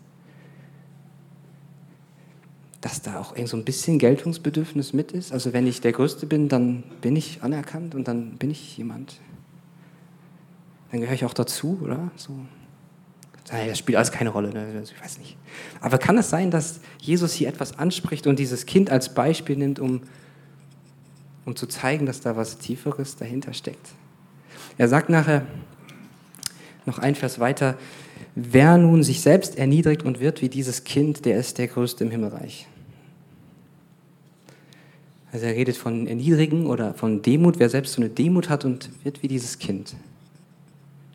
dass 2.92 3.00
da 3.00 3.18
auch 3.18 3.34
so 3.46 3.56
ein 3.56 3.64
bisschen 3.64 3.98
Geltungsbedürfnis 3.98 4.92
mit 4.92 5.12
ist? 5.12 5.32
Also 5.32 5.54
wenn 5.54 5.66
ich 5.66 5.80
der 5.80 5.92
Größte 5.92 6.26
bin, 6.26 6.50
dann 6.50 6.82
bin 7.00 7.16
ich 7.16 7.42
anerkannt 7.42 7.94
und 7.94 8.06
dann 8.06 8.36
bin 8.36 8.50
ich 8.50 8.76
jemand. 8.76 9.18
Dann 10.90 11.00
gehöre 11.00 11.14
ich 11.14 11.24
auch 11.24 11.32
dazu, 11.32 11.78
oder? 11.82 12.10
So. 12.16 12.34
Das 13.48 13.78
spielt 13.78 13.96
alles 13.96 14.12
keine 14.12 14.28
Rolle, 14.28 14.50
ne? 14.52 14.66
Also 14.76 14.92
ich 14.94 15.02
weiß 15.02 15.18
nicht. 15.18 15.38
Aber 15.80 15.96
kann 15.96 16.18
es 16.18 16.28
sein, 16.28 16.50
dass 16.50 16.80
Jesus 16.98 17.32
hier 17.32 17.48
etwas 17.48 17.78
anspricht 17.78 18.26
und 18.26 18.38
dieses 18.38 18.66
Kind 18.66 18.90
als 18.90 19.14
Beispiel 19.14 19.56
nimmt, 19.56 19.78
um 19.78 20.02
um 21.44 21.56
zu 21.56 21.66
zeigen, 21.66 22.06
dass 22.06 22.20
da 22.20 22.36
was 22.36 22.58
Tieferes 22.58 23.16
dahinter 23.16 23.52
steckt. 23.52 23.88
Er 24.78 24.88
sagt 24.88 25.08
nachher 25.08 25.46
noch 26.86 26.98
ein 26.98 27.14
Vers 27.14 27.40
weiter, 27.40 27.76
wer 28.34 28.78
nun 28.78 29.02
sich 29.02 29.22
selbst 29.22 29.58
erniedrigt 29.58 30.04
und 30.04 30.20
wird 30.20 30.42
wie 30.42 30.48
dieses 30.48 30.84
Kind, 30.84 31.24
der 31.24 31.38
ist 31.38 31.58
der 31.58 31.68
Größte 31.68 32.04
im 32.04 32.10
Himmelreich. 32.10 32.68
Also 35.32 35.46
er 35.46 35.54
redet 35.54 35.78
von 35.78 36.06
Erniedrigen 36.06 36.66
oder 36.66 36.92
von 36.92 37.22
Demut, 37.22 37.58
wer 37.58 37.70
selbst 37.70 37.94
so 37.94 38.02
eine 38.02 38.10
Demut 38.10 38.50
hat 38.50 38.66
und 38.66 38.90
wird 39.02 39.22
wie 39.22 39.28
dieses 39.28 39.58
Kind. 39.58 39.96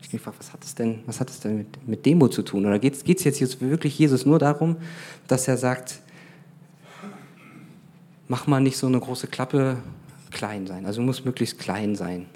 Ich 0.02 0.12
mich 0.12 0.26
was 0.26 0.52
hat 0.52 0.64
es 0.64 0.74
denn, 0.74 1.00
was 1.06 1.20
hat 1.20 1.30
es 1.30 1.38
denn 1.40 1.58
mit, 1.58 1.88
mit 1.88 2.06
Demut 2.06 2.34
zu 2.34 2.42
tun? 2.42 2.66
Oder 2.66 2.78
geht 2.80 2.94
es 2.94 3.24
jetzt 3.24 3.60
wirklich 3.60 3.96
Jesus 3.98 4.26
nur 4.26 4.38
darum, 4.40 4.76
dass 5.28 5.46
er 5.46 5.56
sagt, 5.56 6.00
mach 8.26 8.46
mal 8.48 8.60
nicht 8.60 8.76
so 8.76 8.88
eine 8.88 8.98
große 8.98 9.28
Klappe 9.28 9.76
klein 10.30 10.66
sein. 10.66 10.84
Also 10.84 11.00
muss 11.00 11.24
möglichst 11.24 11.58
klein 11.58 11.94
sein. 11.94 12.26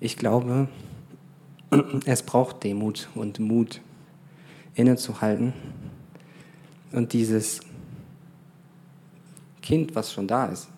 Ich 0.00 0.16
glaube, 0.16 0.68
es 2.06 2.22
braucht 2.22 2.64
Demut 2.64 3.08
und 3.14 3.38
Mut, 3.38 3.80
innezuhalten 4.74 5.52
und 6.92 7.12
dieses 7.12 7.60
Kind, 9.60 9.94
was 9.94 10.12
schon 10.12 10.26
da 10.26 10.46
ist, 10.46 10.68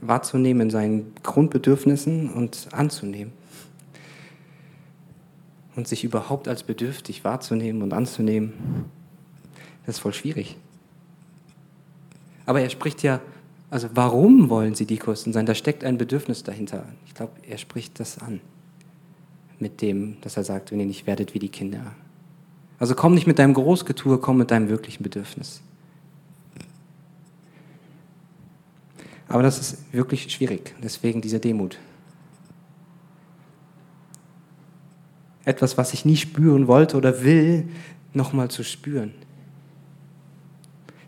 wahrzunehmen 0.00 0.62
in 0.62 0.70
seinen 0.70 1.14
Grundbedürfnissen 1.22 2.30
und 2.32 2.68
anzunehmen. 2.72 3.32
Und 5.74 5.86
sich 5.86 6.04
überhaupt 6.04 6.48
als 6.48 6.62
bedürftig 6.62 7.24
wahrzunehmen 7.24 7.82
und 7.82 7.92
anzunehmen, 7.92 8.52
das 9.86 9.96
ist 9.96 10.00
voll 10.00 10.12
schwierig. 10.12 10.56
Aber 12.46 12.60
er 12.60 12.70
spricht 12.70 13.02
ja, 13.02 13.20
also 13.70 13.88
warum 13.94 14.48
wollen 14.48 14.74
sie 14.74 14.86
die 14.86 14.98
Größten 14.98 15.32
sein? 15.32 15.46
Da 15.46 15.54
steckt 15.54 15.84
ein 15.84 15.98
Bedürfnis 15.98 16.42
dahinter. 16.42 16.86
Ich 17.06 17.14
glaube, 17.14 17.32
er 17.46 17.58
spricht 17.58 18.00
das 18.00 18.18
an. 18.18 18.40
Mit 19.58 19.82
dem, 19.82 20.16
dass 20.22 20.36
er 20.36 20.44
sagt, 20.44 20.70
wenn 20.70 20.80
ihr 20.80 20.86
nicht 20.86 21.06
werdet 21.06 21.34
wie 21.34 21.38
die 21.38 21.48
Kinder. 21.48 21.94
Also 22.78 22.94
komm 22.94 23.14
nicht 23.14 23.26
mit 23.26 23.38
deinem 23.38 23.54
Großgetue, 23.54 24.18
komm 24.18 24.38
mit 24.38 24.50
deinem 24.50 24.68
wirklichen 24.68 25.02
Bedürfnis. 25.02 25.60
Aber 29.26 29.42
das 29.42 29.58
ist 29.58 29.92
wirklich 29.92 30.32
schwierig, 30.32 30.74
deswegen 30.82 31.20
diese 31.20 31.38
Demut. 31.38 31.78
Etwas, 35.44 35.76
was 35.76 35.92
ich 35.92 36.04
nie 36.04 36.16
spüren 36.16 36.66
wollte 36.66 36.96
oder 36.96 37.22
will, 37.22 37.68
nochmal 38.14 38.48
zu 38.50 38.62
spüren. 38.62 39.12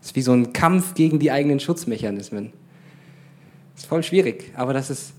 Das 0.01 0.09
ist 0.09 0.17
wie 0.17 0.23
so 0.23 0.33
ein 0.33 0.53
Kampf 0.53 0.95
gegen 0.95 1.19
die 1.19 1.31
eigenen 1.31 1.61
Schutzmechanismen. 1.61 2.53
Ist 3.77 3.87
voll 3.87 4.03
schwierig, 4.03 4.53
aber 4.57 4.73
das 4.73 4.91
ist, 4.91 5.13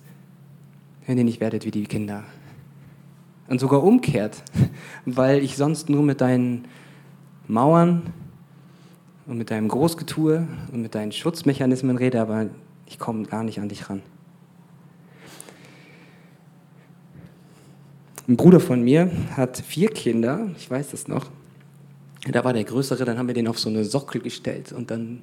wenn 1.05 1.17
ihr 1.17 1.23
nicht 1.23 1.39
werdet 1.39 1.65
wie 1.65 1.71
die 1.71 1.83
Kinder. 1.83 2.23
Und 3.47 3.59
sogar 3.59 3.83
umkehrt, 3.83 4.43
weil 5.05 5.43
ich 5.43 5.55
sonst 5.55 5.89
nur 5.89 6.03
mit 6.03 6.21
deinen 6.21 6.65
Mauern 7.47 8.13
und 9.27 9.37
mit 9.37 9.51
deinem 9.51 9.67
Großgetue 9.67 10.47
und 10.71 10.81
mit 10.81 10.95
deinen 10.95 11.11
Schutzmechanismen 11.11 11.97
rede, 11.97 12.21
aber 12.21 12.47
ich 12.87 12.97
komme 12.97 13.23
gar 13.23 13.43
nicht 13.43 13.59
an 13.59 13.69
dich 13.69 13.89
ran. 13.89 14.01
Ein 18.27 18.37
Bruder 18.37 18.59
von 18.59 18.81
mir 18.81 19.11
hat 19.35 19.57
vier 19.57 19.89
Kinder, 19.89 20.49
ich 20.57 20.69
weiß 20.69 20.91
das 20.91 21.07
noch. 21.07 21.27
Da 22.29 22.43
war 22.43 22.53
der 22.53 22.63
Größere, 22.63 23.03
dann 23.03 23.17
haben 23.17 23.27
wir 23.27 23.33
den 23.33 23.47
auf 23.47 23.57
so 23.57 23.69
eine 23.69 23.83
Sockel 23.83 24.21
gestellt 24.21 24.71
und 24.71 24.91
dann 24.91 25.21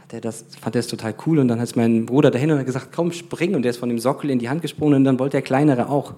hat 0.00 0.12
er 0.12 0.20
das, 0.20 0.44
fand 0.60 0.76
er 0.76 0.80
es 0.80 0.86
total 0.86 1.14
cool 1.26 1.40
und 1.40 1.48
dann 1.48 1.60
hat 1.60 1.74
mein 1.74 2.06
Bruder 2.06 2.30
dahin 2.30 2.52
und 2.52 2.58
hat 2.58 2.66
gesagt, 2.66 2.90
komm, 2.94 3.10
spring 3.12 3.54
und 3.56 3.62
der 3.62 3.70
ist 3.70 3.78
von 3.78 3.88
dem 3.88 3.98
Sockel 3.98 4.30
in 4.30 4.38
die 4.38 4.48
Hand 4.48 4.62
gesprungen 4.62 4.94
und 4.94 5.04
dann 5.04 5.18
wollte 5.18 5.32
der 5.32 5.42
Kleinere 5.42 5.88
auch. 5.88 6.14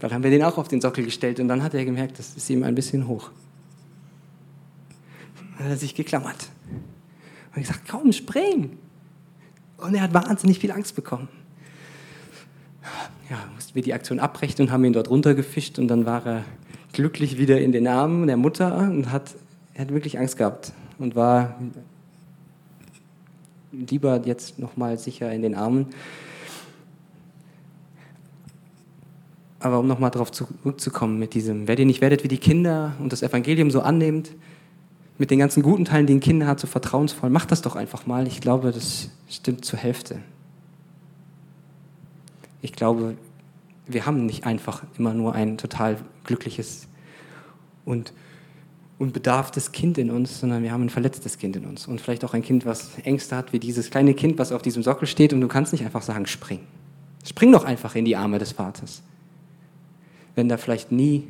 Dann 0.00 0.12
haben 0.12 0.24
wir 0.24 0.30
den 0.30 0.42
auch 0.42 0.58
auf 0.58 0.66
den 0.66 0.80
Sockel 0.80 1.04
gestellt 1.04 1.38
und 1.38 1.46
dann 1.46 1.62
hat 1.62 1.74
er 1.74 1.84
gemerkt, 1.84 2.18
das 2.18 2.36
ist 2.36 2.50
ihm 2.50 2.64
ein 2.64 2.74
bisschen 2.74 3.06
hoch. 3.06 3.30
Dann 5.56 5.66
hat 5.66 5.72
er 5.72 5.76
sich 5.76 5.94
geklammert 5.94 6.48
und 7.54 7.62
gesagt, 7.62 7.82
komm, 7.88 8.12
spring. 8.12 8.78
Und 9.76 9.94
er 9.94 10.02
hat 10.02 10.14
wahnsinnig 10.14 10.58
viel 10.58 10.72
Angst 10.72 10.96
bekommen. 10.96 11.28
Ja, 13.30 13.38
mussten 13.54 13.74
wir 13.74 13.82
die 13.82 13.94
Aktion 13.94 14.18
abbrechen 14.18 14.62
und 14.66 14.72
haben 14.72 14.84
ihn 14.84 14.92
dort 14.92 15.08
runtergefischt 15.08 15.78
und 15.78 15.86
dann 15.88 16.04
war 16.06 16.26
er 16.26 16.44
glücklich 16.92 17.38
wieder 17.38 17.60
in 17.60 17.72
den 17.72 17.86
Armen 17.86 18.26
der 18.26 18.36
Mutter 18.36 18.76
und 18.78 19.10
hat, 19.10 19.34
hat 19.76 19.90
wirklich 19.90 20.18
Angst 20.18 20.36
gehabt 20.36 20.72
und 20.98 21.16
war 21.16 21.56
lieber 23.72 24.20
jetzt 24.24 24.58
nochmal 24.58 24.98
sicher 24.98 25.32
in 25.32 25.42
den 25.42 25.54
Armen. 25.54 25.86
Aber 29.60 29.78
um 29.78 29.86
nochmal 29.86 30.10
darauf 30.10 30.32
zurückzukommen 30.32 31.18
mit 31.18 31.34
diesem, 31.34 31.68
wer 31.68 31.78
ihr 31.78 31.86
nicht 31.86 32.00
werdet 32.00 32.24
wie 32.24 32.28
die 32.28 32.38
Kinder 32.38 32.94
und 32.98 33.12
das 33.12 33.22
Evangelium 33.22 33.70
so 33.70 33.80
annehmt, 33.80 34.32
mit 35.18 35.30
den 35.30 35.38
ganzen 35.38 35.62
guten 35.62 35.84
Teilen, 35.84 36.06
die 36.06 36.14
ein 36.14 36.20
Kind 36.20 36.44
hat, 36.46 36.58
so 36.58 36.66
vertrauensvoll. 36.66 37.30
Mach 37.30 37.46
das 37.46 37.62
doch 37.62 37.76
einfach 37.76 38.06
mal. 38.06 38.26
Ich 38.26 38.40
glaube, 38.40 38.72
das 38.72 39.08
stimmt 39.28 39.64
zur 39.64 39.78
Hälfte. 39.78 40.18
Ich 42.60 42.72
glaube, 42.72 43.16
wir 43.92 44.06
haben 44.06 44.26
nicht 44.26 44.44
einfach 44.44 44.82
immer 44.98 45.14
nur 45.14 45.34
ein 45.34 45.58
total 45.58 45.98
glückliches 46.24 46.88
und 47.84 48.12
unbedarftes 48.98 49.72
Kind 49.72 49.98
in 49.98 50.10
uns, 50.10 50.40
sondern 50.40 50.62
wir 50.62 50.70
haben 50.70 50.82
ein 50.84 50.90
verletztes 50.90 51.38
Kind 51.38 51.56
in 51.56 51.64
uns. 51.64 51.88
Und 51.88 52.00
vielleicht 52.00 52.24
auch 52.24 52.34
ein 52.34 52.42
Kind, 52.42 52.64
was 52.64 52.98
Ängste 53.04 53.36
hat, 53.36 53.52
wie 53.52 53.58
dieses 53.58 53.90
kleine 53.90 54.14
Kind, 54.14 54.38
was 54.38 54.52
auf 54.52 54.62
diesem 54.62 54.82
Sockel 54.82 55.08
steht 55.08 55.32
und 55.32 55.40
du 55.40 55.48
kannst 55.48 55.72
nicht 55.72 55.84
einfach 55.84 56.02
sagen, 56.02 56.26
spring. 56.26 56.60
Spring 57.24 57.52
doch 57.52 57.64
einfach 57.64 57.94
in 57.96 58.04
die 58.04 58.16
Arme 58.16 58.38
des 58.38 58.52
Vaters. 58.52 59.02
Wenn 60.34 60.48
da 60.48 60.56
vielleicht 60.56 60.92
nie 60.92 61.26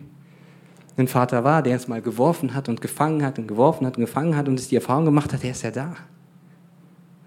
ein 0.96 1.08
Vater 1.08 1.44
war, 1.44 1.62
der 1.62 1.76
es 1.76 1.88
mal 1.88 2.02
geworfen 2.02 2.54
hat 2.54 2.68
und 2.68 2.80
gefangen 2.80 3.24
hat 3.24 3.38
und 3.38 3.48
geworfen 3.48 3.86
hat 3.86 3.96
und 3.96 4.04
gefangen 4.04 4.36
hat 4.36 4.48
und 4.48 4.58
es 4.58 4.68
die 4.68 4.76
Erfahrung 4.76 5.06
gemacht 5.06 5.32
hat, 5.32 5.42
der 5.42 5.52
ist 5.52 5.62
ja 5.62 5.70
da. 5.70 5.94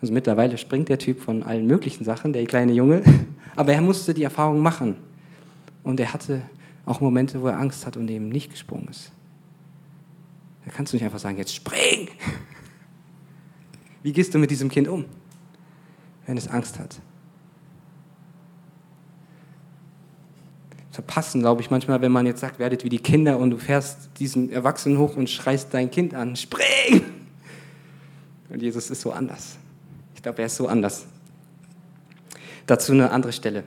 Also 0.02 0.14
mittlerweile 0.14 0.58
springt 0.58 0.90
der 0.90 1.00
Typ 1.00 1.22
von 1.22 1.42
allen 1.42 1.66
möglichen 1.66 2.04
Sachen, 2.04 2.34
der 2.34 2.46
kleine 2.46 2.74
Junge, 2.74 3.02
aber 3.56 3.74
er 3.74 3.82
musste 3.82 4.14
die 4.14 4.24
Erfahrung 4.24 4.60
machen. 4.60 4.96
Und 5.86 6.02
er 6.02 6.12
hatte 6.12 6.42
auch 6.86 7.00
Momente, 7.00 7.42
wo 7.42 7.48
er 7.48 7.58
Angst 7.58 7.86
hat 7.86 7.96
und 7.96 8.10
eben 8.10 8.28
nicht 8.28 8.52
gesprungen 8.52 8.90
ist. 8.90 9.14
Da 10.66 10.72
kannst 10.72 10.92
du 10.92 10.98
nicht 10.98 11.06
einfach 11.06 11.20
sagen, 11.20 11.38
jetzt 11.38 11.56
spring! 11.56 12.10
Wie 14.04 14.12
gehst 14.12 14.34
du 14.34 14.38
mit 14.38 14.52
diesem 14.52 14.70
Kind 14.70 14.90
um, 14.90 15.06
wenn 16.26 16.36
es 16.36 16.50
Angst 16.50 16.78
hat? 16.78 17.00
verpassen, 20.96 21.42
glaube 21.42 21.62
ich, 21.62 21.70
manchmal, 21.70 22.02
wenn 22.02 22.12
man 22.12 22.26
jetzt 22.26 22.40
sagt, 22.40 22.58
werdet 22.58 22.84
wie 22.84 22.90
die 22.90 23.00
Kinder 23.00 23.38
und 23.38 23.52
du 23.52 23.58
fährst 23.58 24.10
diesen 24.18 24.50
Erwachsenen 24.50 24.98
hoch 24.98 25.18
und 25.18 25.30
schreist 25.30 25.74
dein 25.74 25.92
Kind 25.92 26.14
an, 26.14 26.36
spring! 26.36 27.02
Und 28.50 28.62
Jesus 28.62 28.90
ist 28.90 29.02
so 29.02 29.12
anders. 29.12 29.58
Ich 30.16 30.24
glaube, 30.24 30.40
er 30.40 30.46
ist 30.46 30.56
so 30.56 30.68
anders. 30.68 31.06
Dazu 32.66 32.94
eine 32.94 33.12
andere 33.12 33.34
Stelle. 33.34 33.64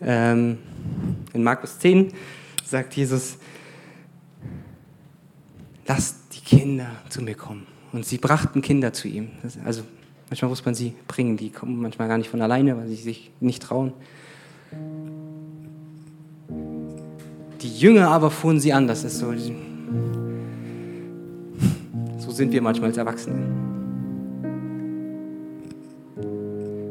Ähm, 0.00 0.58
in 1.32 1.42
Markus 1.42 1.78
10 1.78 2.12
sagt 2.64 2.94
Jesus, 2.94 3.38
lasst 5.86 6.16
die 6.34 6.40
Kinder 6.40 6.90
zu 7.08 7.22
mir 7.22 7.34
kommen. 7.34 7.66
Und 7.92 8.04
sie 8.04 8.18
brachten 8.18 8.60
Kinder 8.60 8.92
zu 8.92 9.08
ihm. 9.08 9.30
Also 9.64 9.82
manchmal 10.28 10.48
muss 10.50 10.64
man 10.64 10.74
sie 10.74 10.94
bringen, 11.08 11.36
die 11.36 11.50
kommen 11.50 11.80
manchmal 11.80 12.08
gar 12.08 12.18
nicht 12.18 12.28
von 12.28 12.42
alleine, 12.42 12.76
weil 12.76 12.88
sie 12.88 12.96
sich 12.96 13.30
nicht 13.40 13.62
trauen. 13.62 13.92
Die 17.62 17.78
Jünger 17.78 18.08
aber 18.08 18.30
fuhren 18.30 18.60
sie 18.60 18.72
an, 18.72 18.86
das 18.86 19.04
ist 19.04 19.18
so. 19.18 19.32
So 22.18 22.30
sind 22.30 22.52
wir 22.52 22.60
manchmal 22.60 22.90
als 22.90 22.98
Erwachsene. 22.98 23.36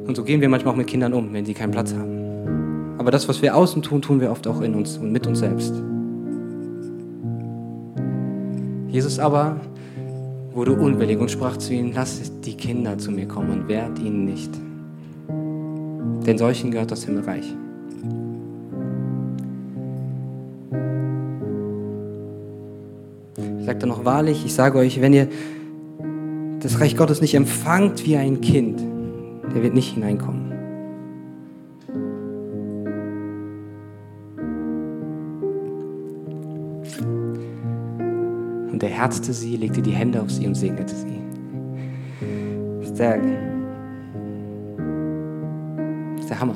Und 0.07 0.15
so 0.15 0.23
gehen 0.23 0.41
wir 0.41 0.49
manchmal 0.49 0.73
auch 0.73 0.77
mit 0.77 0.87
Kindern 0.87 1.13
um, 1.13 1.31
wenn 1.33 1.45
sie 1.45 1.53
keinen 1.53 1.71
Platz 1.71 1.93
haben. 1.93 2.14
Aber 3.05 3.11
das, 3.11 3.29
was 3.29 3.43
wir 3.43 3.55
außen 3.55 3.83
tun, 3.83 4.01
tun 4.01 4.19
wir 4.19 4.31
oft 4.31 4.47
auch 4.47 4.61
in 4.61 4.73
uns 4.73 4.97
und 4.97 5.11
mit 5.11 5.27
uns 5.27 5.37
selbst. 5.37 5.75
Jesus 8.87 9.19
aber 9.19 9.57
wurde 10.55 10.71
unwillig 10.71 11.19
und 11.19 11.29
sprach 11.29 11.55
zu 11.57 11.71
ihnen, 11.75 11.93
lasst 11.93 12.33
die 12.43 12.57
Kinder 12.57 12.97
zu 12.97 13.11
mir 13.11 13.27
kommen 13.27 13.51
und 13.51 13.67
wehrt 13.67 13.99
ihnen 13.99 14.25
nicht. 14.25 14.49
Denn 16.25 16.39
solchen 16.39 16.71
gehört 16.71 16.89
das 16.89 17.03
Himmelreich. 17.03 17.45
Ich 23.59 23.65
sagte 23.67 23.85
noch 23.85 24.03
wahrlich, 24.03 24.43
ich 24.43 24.55
sage 24.55 24.79
euch, 24.79 24.99
wenn 24.99 25.13
ihr 25.13 25.27
das 26.59 26.81
Reich 26.81 26.97
Gottes 26.97 27.21
nicht 27.21 27.35
empfangt 27.35 28.03
wie 28.03 28.17
ein 28.17 28.41
Kind, 28.41 28.81
der 29.53 29.61
wird 29.61 29.75
nicht 29.75 29.93
hineinkommen. 29.93 30.44
Und 38.75 38.83
er 38.83 38.89
herzte 38.89 39.31
sie, 39.31 39.55
legte 39.55 39.81
die 39.81 39.93
Hände 39.93 40.21
auf 40.21 40.29
sie 40.29 40.45
und 40.45 40.55
segnete 40.55 40.93
sie. 40.93 41.21
Das 42.81 42.89
ist 42.89 42.99
der, 42.99 43.15
ist 46.19 46.29
der 46.29 46.41
Hammer. 46.41 46.55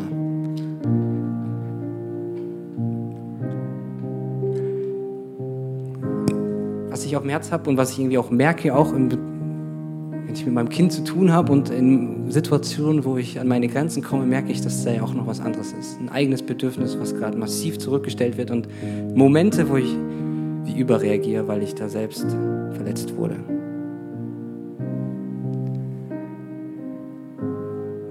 Was 6.90 7.06
ich 7.06 7.16
auf 7.16 7.22
dem 7.22 7.30
Herz 7.30 7.54
habe 7.54 7.70
und 7.70 7.78
was 7.78 7.92
ich 7.92 8.00
irgendwie 8.00 8.18
auch 8.18 8.30
merke, 8.32 8.76
auch 8.76 8.92
im, 8.92 9.10
wenn 9.10 10.34
ich 10.34 10.46
mit 10.46 10.54
meinem 10.54 10.68
Kind 10.68 10.92
zu 10.92 11.06
tun 11.06 11.32
habe 11.32 11.54
und 11.54 11.70
in 11.70 12.30
Situationen, 12.30 13.06
wo 13.06 13.16
ich 13.16 13.40
an 13.40 13.48
meine 13.48 13.70
Grenzen 13.70 14.04
komme, 14.04 14.26
merke 14.26 14.52
ich, 14.52 14.60
dass 14.60 14.84
da 14.84 14.92
ja 14.92 15.04
auch 15.04 15.14
noch 15.14 15.26
was 15.26 15.40
anderes 15.40 15.72
ist. 15.72 15.98
Ein 16.02 16.10
eigenes 16.10 16.44
Bedürfnis, 16.44 17.00
was 17.00 17.16
gerade 17.16 17.38
massiv 17.38 17.78
zurückgestellt 17.78 18.38
wird 18.38 18.52
und 18.52 18.68
Momente, 19.16 19.70
wo 19.70 19.78
ich 19.78 19.96
überreagiere, 20.80 21.48
weil 21.48 21.62
ich 21.62 21.76
da 21.76 21.90
selbst 21.90 22.26
verletzt 22.72 23.16
wurde. 23.16 23.36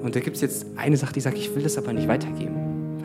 Und 0.03 0.15
da 0.15 0.21
gibt 0.21 0.37
es 0.37 0.43
jetzt 0.43 0.67
eine 0.77 0.97
Sache, 0.97 1.13
die 1.13 1.21
sagt, 1.21 1.37
ich 1.37 1.55
will 1.55 1.63
das 1.63 1.77
aber 1.77 1.93
nicht 1.93 2.09
weitergeben. 2.09 2.57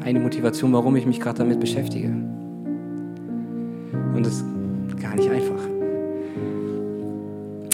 Eine 0.04 0.20
Motivation, 0.20 0.72
warum 0.74 0.96
ich 0.96 1.06
mich 1.06 1.20
gerade 1.20 1.40
damit 1.40 1.60
beschäftige. 1.60 2.08
Und 2.08 4.26
das 4.26 4.36
ist 4.36 4.46
gar 5.02 5.16
nicht 5.16 5.30
einfach. 5.30 5.60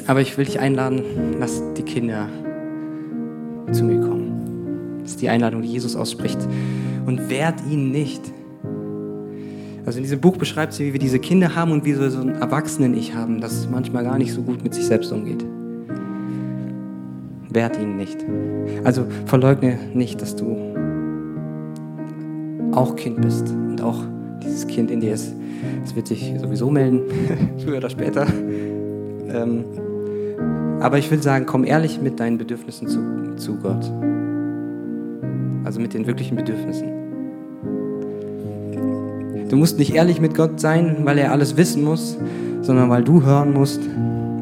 Aber 0.07 0.21
ich 0.21 0.37
will 0.37 0.45
dich 0.45 0.59
einladen, 0.59 1.03
lass 1.39 1.61
die 1.75 1.83
Kinder 1.83 2.27
zu 3.71 3.83
mir 3.83 4.01
kommen. 4.01 4.99
Das 5.01 5.11
ist 5.11 5.21
die 5.21 5.29
Einladung, 5.29 5.61
die 5.61 5.69
Jesus 5.69 5.95
ausspricht. 5.95 6.39
Und 7.05 7.29
wehrt 7.29 7.61
ihnen 7.69 7.91
nicht. 7.91 8.21
Also 9.89 9.97
in 9.97 10.03
diesem 10.03 10.21
Buch 10.21 10.37
beschreibt 10.37 10.73
sie, 10.73 10.85
wie 10.85 10.93
wir 10.93 10.99
diese 10.99 11.17
Kinder 11.17 11.55
haben 11.55 11.71
und 11.71 11.83
wie 11.83 11.99
wir 11.99 12.11
so 12.11 12.21
ein 12.21 12.29
Erwachsenen-Ich 12.29 13.15
haben, 13.15 13.41
das 13.41 13.67
manchmal 13.67 14.03
gar 14.03 14.19
nicht 14.19 14.31
so 14.31 14.43
gut 14.43 14.63
mit 14.63 14.75
sich 14.75 14.85
selbst 14.85 15.11
umgeht. 15.11 15.43
Wehrt 17.49 17.75
ihnen 17.75 17.97
nicht. 17.97 18.23
Also 18.83 19.07
verleugne 19.25 19.79
nicht, 19.95 20.21
dass 20.21 20.35
du 20.35 20.55
auch 22.71 22.95
Kind 22.97 23.19
bist 23.19 23.49
und 23.49 23.81
auch 23.81 24.03
dieses 24.43 24.67
Kind 24.67 24.91
in 24.91 24.99
dir 24.99 25.15
ist. 25.15 25.33
Es 25.83 25.95
wird 25.95 26.05
sich 26.05 26.35
sowieso 26.39 26.69
melden, 26.69 27.01
früher 27.57 27.77
oder 27.77 27.89
später. 27.89 28.27
Ähm, 29.27 29.65
aber 30.81 30.99
ich 30.99 31.09
will 31.09 31.23
sagen, 31.23 31.47
komm 31.47 31.63
ehrlich 31.63 31.99
mit 31.99 32.19
deinen 32.19 32.37
Bedürfnissen 32.37 32.87
zu, 32.87 33.35
zu 33.37 33.55
Gott. 33.55 33.91
Also 35.63 35.79
mit 35.79 35.95
den 35.95 36.05
wirklichen 36.05 36.35
Bedürfnissen. 36.35 37.08
Du 39.49 39.55
musst 39.55 39.79
nicht 39.79 39.95
ehrlich 39.95 40.21
mit 40.21 40.35
Gott 40.35 40.59
sein, 40.59 40.97
weil 41.05 41.17
er 41.17 41.31
alles 41.31 41.57
wissen 41.57 41.83
muss, 41.83 42.17
sondern 42.61 42.91
weil 42.91 43.03
du 43.03 43.23
hören 43.23 43.51
musst, 43.51 43.81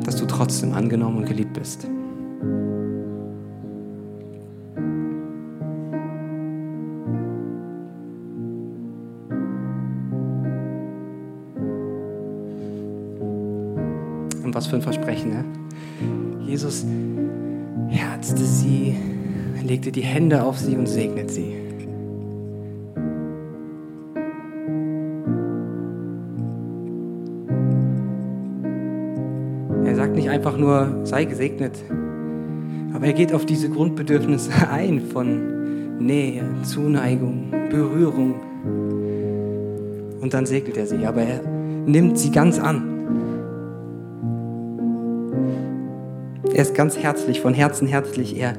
dass 0.05 0.17
du 0.17 0.25
trotzdem 0.25 0.73
angenommen 0.73 1.19
und 1.19 1.25
geliebt 1.25 1.53
bist. 1.53 1.85
Und 14.43 14.53
was 14.53 14.67
für 14.67 14.75
ein 14.75 14.81
Versprechen, 14.81 15.29
ne? 15.29 15.45
Jesus 16.45 16.85
herzte 17.87 18.43
sie, 18.43 18.97
legte 19.63 19.93
die 19.93 20.01
Hände 20.01 20.43
auf 20.43 20.57
sie 20.57 20.75
und 20.75 20.87
segnet 20.87 21.31
sie. 21.31 21.66
Einfach 30.57 30.89
nur, 30.97 31.05
sei 31.05 31.25
gesegnet, 31.25 31.77
aber 32.93 33.05
er 33.05 33.13
geht 33.13 33.33
auf 33.33 33.45
diese 33.45 33.69
Grundbedürfnisse 33.69 34.51
ein 34.71 35.01
von 35.01 35.99
Nähe, 35.99 36.43
Zuneigung, 36.63 37.51
Berührung. 37.69 38.35
Und 40.19 40.33
dann 40.33 40.45
segnet 40.45 40.77
er 40.77 40.87
sie, 40.87 41.05
aber 41.05 41.21
er 41.21 41.41
nimmt 41.85 42.17
sie 42.17 42.31
ganz 42.31 42.59
an. 42.59 42.83
Er 46.53 46.61
ist 46.61 46.73
ganz 46.73 46.97
herzlich, 46.97 47.41
von 47.41 47.53
Herzen 47.53 47.87
herzlich. 47.87 48.39
Er 48.39 48.53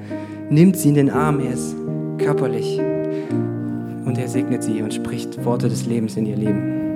nimmt 0.50 0.76
sie 0.76 0.90
in 0.90 0.94
den 0.94 1.10
Arm, 1.10 1.40
er 1.40 1.52
ist 1.52 1.74
körperlich. 2.18 2.80
Und 4.04 4.18
er 4.18 4.28
segnet 4.28 4.62
sie 4.62 4.82
und 4.82 4.94
spricht 4.94 5.44
Worte 5.44 5.68
des 5.68 5.86
Lebens 5.86 6.16
in 6.16 6.26
ihr 6.26 6.36
Leben. 6.36 6.87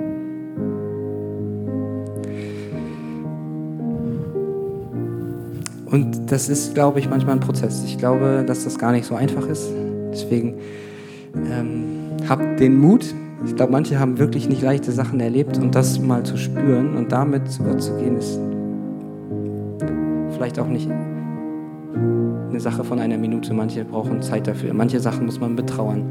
Und 5.93 6.31
das 6.31 6.49
ist, 6.49 6.73
glaube 6.73 6.99
ich, 6.99 7.07
manchmal 7.07 7.35
ein 7.35 7.39
Prozess. 7.39 7.83
Ich 7.85 7.99
glaube, 7.99 8.43
dass 8.47 8.63
das 8.63 8.79
gar 8.79 8.91
nicht 8.91 9.05
so 9.05 9.13
einfach 9.13 9.47
ist. 9.47 9.69
Deswegen 10.11 10.55
ähm, 11.35 11.85
habt 12.27 12.59
den 12.59 12.79
Mut. 12.79 13.05
Ich 13.45 13.55
glaube, 13.55 13.71
manche 13.71 13.99
haben 13.99 14.17
wirklich 14.17 14.49
nicht 14.49 14.63
leichte 14.63 14.91
Sachen 14.91 15.19
erlebt 15.19 15.59
und 15.59 15.75
das 15.75 15.99
mal 15.99 16.23
zu 16.23 16.35
spüren 16.35 16.97
und 16.97 17.11
damit 17.11 17.51
zu 17.51 17.61
Gott 17.61 17.79
zu 17.79 17.95
gehen, 17.97 18.17
ist 18.17 18.39
vielleicht 20.33 20.57
auch 20.57 20.67
nicht 20.67 20.89
eine 22.49 22.59
Sache 22.59 22.83
von 22.83 22.97
einer 22.97 23.19
Minute. 23.19 23.53
Manche 23.53 23.85
brauchen 23.85 24.23
Zeit 24.23 24.47
dafür. 24.47 24.73
Manche 24.73 24.99
Sachen 24.99 25.27
muss 25.27 25.39
man 25.39 25.55
betrauern. 25.55 26.05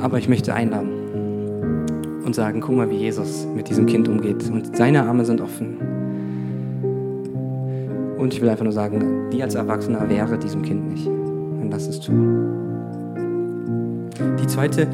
Aber 0.00 0.18
ich 0.18 0.28
möchte 0.28 0.54
einladen 0.54 0.90
und 2.24 2.34
sagen, 2.34 2.60
guck 2.60 2.74
mal, 2.74 2.90
wie 2.90 2.96
Jesus 2.96 3.46
mit 3.54 3.68
diesem 3.68 3.86
Kind 3.86 4.08
umgeht. 4.08 4.50
Und 4.50 4.76
seine 4.76 5.04
Arme 5.04 5.24
sind 5.24 5.40
offen. 5.40 5.99
Und 8.20 8.34
ich 8.34 8.42
will 8.42 8.50
einfach 8.50 8.64
nur 8.64 8.72
sagen, 8.72 9.30
wie 9.30 9.42
als 9.42 9.54
Erwachsener 9.54 10.06
wäre 10.10 10.38
diesem 10.38 10.60
Kind 10.60 10.92
nicht. 10.92 11.06
Dann 11.06 11.70
lass 11.70 11.88
es 11.88 12.00
tun. 12.00 14.10
Die 14.38 14.46
zweite 14.46 14.88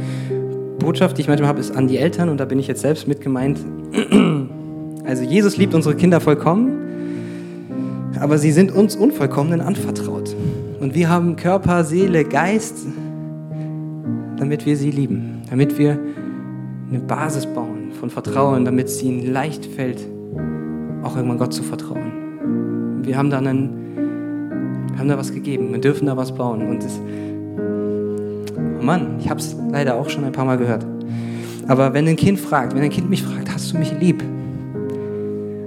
Botschaft, 0.78 1.16
die 1.16 1.22
ich 1.22 1.28
manchmal 1.28 1.48
habe, 1.48 1.58
ist 1.58 1.76
an 1.76 1.88
die 1.88 1.98
Eltern 1.98 2.28
und 2.28 2.38
da 2.38 2.44
bin 2.44 2.60
ich 2.60 2.68
jetzt 2.68 2.82
selbst 2.82 3.08
mit 3.08 3.20
gemeint. 3.20 3.58
Also 5.04 5.22
Jesus 5.22 5.56
liebt 5.56 5.72
unsere 5.72 5.94
Kinder 5.94 6.20
vollkommen, 6.20 6.80
aber 8.18 8.38
sie 8.38 8.50
sind 8.50 8.72
uns 8.72 8.96
Unvollkommenen 8.96 9.60
anvertraut. 9.60 10.34
Und 10.80 10.96
wir 10.96 11.08
haben 11.08 11.36
Körper, 11.36 11.84
Seele, 11.84 12.24
Geist, 12.24 12.84
damit 14.36 14.66
wir 14.66 14.76
sie 14.76 14.90
lieben, 14.90 15.42
damit 15.48 15.78
wir 15.78 15.96
eine 16.90 16.98
Basis 16.98 17.46
bauen 17.46 17.92
von 18.00 18.10
Vertrauen, 18.10 18.64
damit 18.64 18.88
es 18.88 19.00
ihnen 19.00 19.32
leicht 19.32 19.64
fällt, 19.64 20.00
auch 21.04 21.14
irgendwann 21.14 21.38
Gott 21.38 21.54
zu 21.54 21.62
vertrauen. 21.62 22.05
Wir 23.06 23.16
haben 23.16 23.30
da 23.30 23.38
einen, 23.38 24.90
wir 24.90 24.98
haben 24.98 25.08
da 25.08 25.16
was 25.16 25.32
gegeben, 25.32 25.72
wir 25.72 25.80
dürfen 25.80 26.06
da 26.06 26.16
was 26.16 26.34
bauen. 26.34 26.66
Und 26.68 26.84
es, 26.84 27.00
oh 28.78 28.82
Mann, 28.84 29.16
ich 29.18 29.30
habe 29.30 29.40
es 29.40 29.56
leider 29.70 29.94
auch 29.94 30.10
schon 30.10 30.24
ein 30.24 30.32
paar 30.32 30.44
Mal 30.44 30.58
gehört. 30.58 30.84
Aber 31.66 31.94
wenn 31.94 32.06
ein 32.06 32.16
Kind 32.16 32.38
fragt, 32.38 32.74
wenn 32.74 32.82
ein 32.82 32.90
Kind 32.90 33.08
mich 33.08 33.22
fragt, 33.22 33.50
hast 33.50 33.72
du 33.72 33.78
mich 33.78 33.92
lieb? 33.98 34.22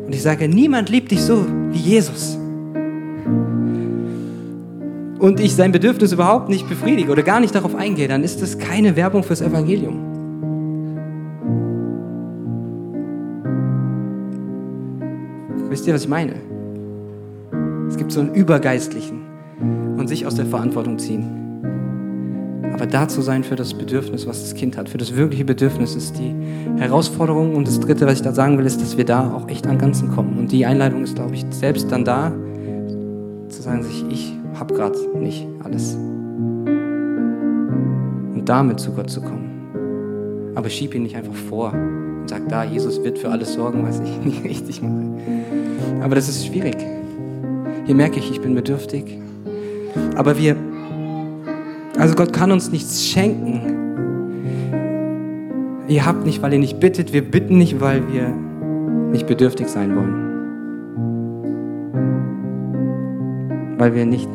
Und 0.05 0.13
ich 0.13 0.21
sage, 0.21 0.47
niemand 0.47 0.89
liebt 0.89 1.09
dich 1.09 1.21
so 1.21 1.45
wie 1.71 1.79
Jesus. 1.79 2.37
und 5.19 5.39
ich 5.39 5.53
sein 5.53 5.71
Bedürfnis 5.71 6.13
überhaupt 6.13 6.49
nicht 6.49 6.67
befriedige 6.67 7.11
oder 7.11 7.23
gar 7.23 7.39
nicht 7.39 7.53
darauf 7.53 7.75
eingehe, 7.75 8.07
dann 8.07 8.23
ist 8.23 8.41
das 8.41 8.57
keine 8.57 8.95
Werbung 8.95 9.23
fürs 9.23 9.41
Evangelium. 9.41 10.05
Wisst 15.69 15.85
ihr, 15.85 15.93
was 15.93 16.03
ich 16.03 16.09
meine? 16.09 16.33
Gibt 18.09 18.15
so 18.15 18.21
einen 18.21 18.33
Übergeistlichen 18.33 19.21
und 19.99 20.07
sich 20.07 20.25
aus 20.25 20.33
der 20.33 20.47
Verantwortung 20.47 20.97
ziehen. 20.97 21.61
Aber 22.73 22.87
da 22.87 23.07
zu 23.07 23.21
sein 23.21 23.43
für 23.43 23.55
das 23.55 23.75
Bedürfnis, 23.75 24.25
was 24.25 24.41
das 24.41 24.55
Kind 24.55 24.77
hat, 24.77 24.89
für 24.89 24.97
das 24.97 25.15
wirkliche 25.15 25.45
Bedürfnis 25.45 25.95
ist 25.95 26.17
die 26.17 26.33
Herausforderung. 26.79 27.55
Und 27.55 27.67
das 27.67 27.79
Dritte, 27.79 28.07
was 28.07 28.15
ich 28.15 28.23
da 28.23 28.33
sagen 28.33 28.57
will, 28.57 28.65
ist, 28.65 28.81
dass 28.81 28.97
wir 28.97 29.05
da 29.05 29.31
auch 29.31 29.47
echt 29.47 29.67
an 29.67 29.77
Ganzen 29.77 30.09
kommen. 30.09 30.39
Und 30.39 30.51
die 30.51 30.65
Einleitung 30.65 31.03
ist, 31.03 31.17
glaube 31.17 31.35
ich, 31.35 31.45
selbst 31.51 31.91
dann 31.91 32.03
da, 32.03 32.31
zu 33.47 33.61
sagen 33.61 33.83
sich, 33.83 34.03
ich 34.09 34.33
habe 34.59 34.73
gerade 34.73 34.97
nicht 35.15 35.45
alles. 35.63 35.93
Und 35.93 36.65
damit 38.45 38.79
zu 38.79 38.91
Gott 38.91 39.11
zu 39.11 39.21
kommen. 39.21 40.53
Aber 40.55 40.71
schieb 40.71 40.95
ihn 40.95 41.03
nicht 41.03 41.15
einfach 41.15 41.35
vor 41.35 41.73
und 41.73 42.27
sag, 42.27 42.49
da, 42.49 42.63
Jesus 42.63 43.03
wird 43.03 43.19
für 43.19 43.29
alles 43.29 43.53
sorgen, 43.53 43.85
was 43.85 43.99
ich 43.99 44.19
nicht 44.25 44.43
richtig 44.43 44.81
mache. 44.81 45.11
Aber 46.01 46.15
das 46.15 46.27
ist 46.27 46.47
schwierig. 46.47 46.75
Hier 47.89 47.95
merke 47.95 48.19
ich, 48.19 48.29
ich 48.29 48.39
bin 48.39 48.53
bedürftig. 48.53 49.17
Aber 50.15 50.37
wir, 50.37 50.55
also 51.97 52.13
Gott 52.13 52.31
kann 52.31 52.51
uns 52.51 52.71
nichts 52.71 53.03
schenken. 53.03 53.61
Ihr 55.87 56.05
habt 56.05 56.23
nicht, 56.23 56.39
weil 56.43 56.53
ihr 56.53 56.59
nicht 56.59 56.79
bittet. 56.79 57.13
Wir 57.13 57.23
bitten 57.23 57.57
nicht, 57.57 57.81
weil 57.81 58.03
wir 58.13 58.29
nicht 59.11 59.25
bedürftig 59.25 59.69
sein 59.69 59.95
wollen. 59.95 60.13
Weil 63.79 63.95
wir 63.95 64.05
nicht 64.05 64.29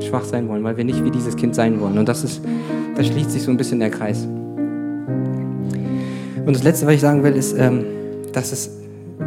schwach 0.00 0.24
sein 0.24 0.48
wollen, 0.48 0.64
weil 0.64 0.76
wir 0.76 0.82
nicht 0.84 1.04
wie 1.04 1.12
dieses 1.12 1.36
Kind 1.36 1.54
sein 1.54 1.80
wollen. 1.80 1.96
Und 1.96 2.08
das 2.08 2.24
ist, 2.24 2.42
da 2.96 3.04
schließt 3.04 3.30
sich 3.30 3.44
so 3.44 3.52
ein 3.52 3.56
bisschen 3.56 3.78
der 3.78 3.90
Kreis. 3.90 4.26
Und 6.44 6.52
das 6.52 6.64
Letzte, 6.64 6.84
was 6.86 6.94
ich 6.94 7.00
sagen 7.00 7.22
will, 7.22 7.34
ist, 7.34 7.56
ähm, 7.56 7.84
dass, 8.32 8.50
es, 8.50 8.76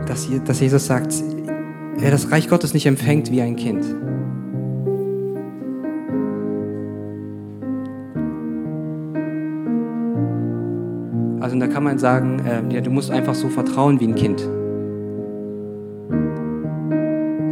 dass, 0.08 0.28
dass 0.44 0.60
Jesus 0.60 0.86
sagt, 0.86 1.14
wer 2.00 2.12
das 2.12 2.32
Reich 2.32 2.48
Gottes 2.50 2.74
nicht 2.74 2.86
empfängt 2.86 3.32
wie 3.32 3.42
ein 3.42 3.56
Kind. 3.56 3.84
Also 11.42 11.58
da 11.58 11.68
kann 11.68 11.84
man 11.84 11.98
sagen, 11.98 12.40
äh, 12.46 12.74
ja, 12.74 12.82
du 12.82 12.92
musst 12.92 13.12
einfach 13.12 13.36
so 13.36 13.50
vertrauen 13.50 14.00
wie 14.00 14.08
ein 14.08 14.16
Kind. 14.16 14.48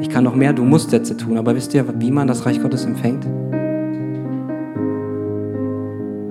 Ich 0.01 0.09
kann 0.09 0.23
noch 0.23 0.35
mehr 0.35 0.53
du 0.53 0.63
musst 0.63 0.91
Sätze 0.91 1.17
tun, 1.17 1.37
aber 1.37 1.55
wisst 1.55 1.73
ihr, 1.73 1.85
wie 1.99 2.11
man 2.11 2.27
das 2.27 2.45
Reich 2.45 2.61
Gottes 2.61 2.85
empfängt? 2.85 3.25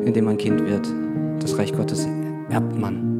Indem 0.04 0.24
man 0.24 0.38
Kind 0.38 0.64
wird. 0.64 0.88
Das 1.40 1.58
Reich 1.58 1.72
Gottes 1.74 2.06
erbt 2.50 2.78
man. 2.78 3.15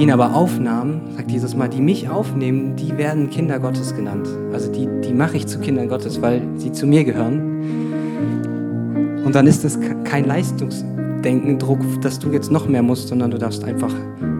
Die 0.00 0.04
ihn 0.04 0.12
aber 0.12 0.34
aufnahmen, 0.34 1.02
sagt 1.14 1.30
Jesus 1.30 1.54
mal, 1.54 1.68
die 1.68 1.82
mich 1.82 2.08
aufnehmen, 2.08 2.74
die 2.74 2.96
werden 2.96 3.28
Kinder 3.28 3.58
Gottes 3.58 3.94
genannt. 3.94 4.26
Also 4.50 4.72
die, 4.72 4.88
die 5.04 5.12
mache 5.12 5.36
ich 5.36 5.46
zu 5.46 5.58
Kindern 5.58 5.90
Gottes, 5.90 6.22
weil 6.22 6.40
sie 6.56 6.72
zu 6.72 6.86
mir 6.86 7.04
gehören. 7.04 7.42
Und 9.26 9.34
dann 9.34 9.46
ist 9.46 9.62
es 9.62 9.78
kein 10.04 10.24
Leistungsdenken, 10.24 11.58
Druck, 11.58 11.80
dass 12.00 12.18
du 12.18 12.32
jetzt 12.32 12.50
noch 12.50 12.66
mehr 12.66 12.82
musst, 12.82 13.08
sondern 13.08 13.30
du 13.30 13.36
darfst 13.36 13.62
einfach 13.62 13.92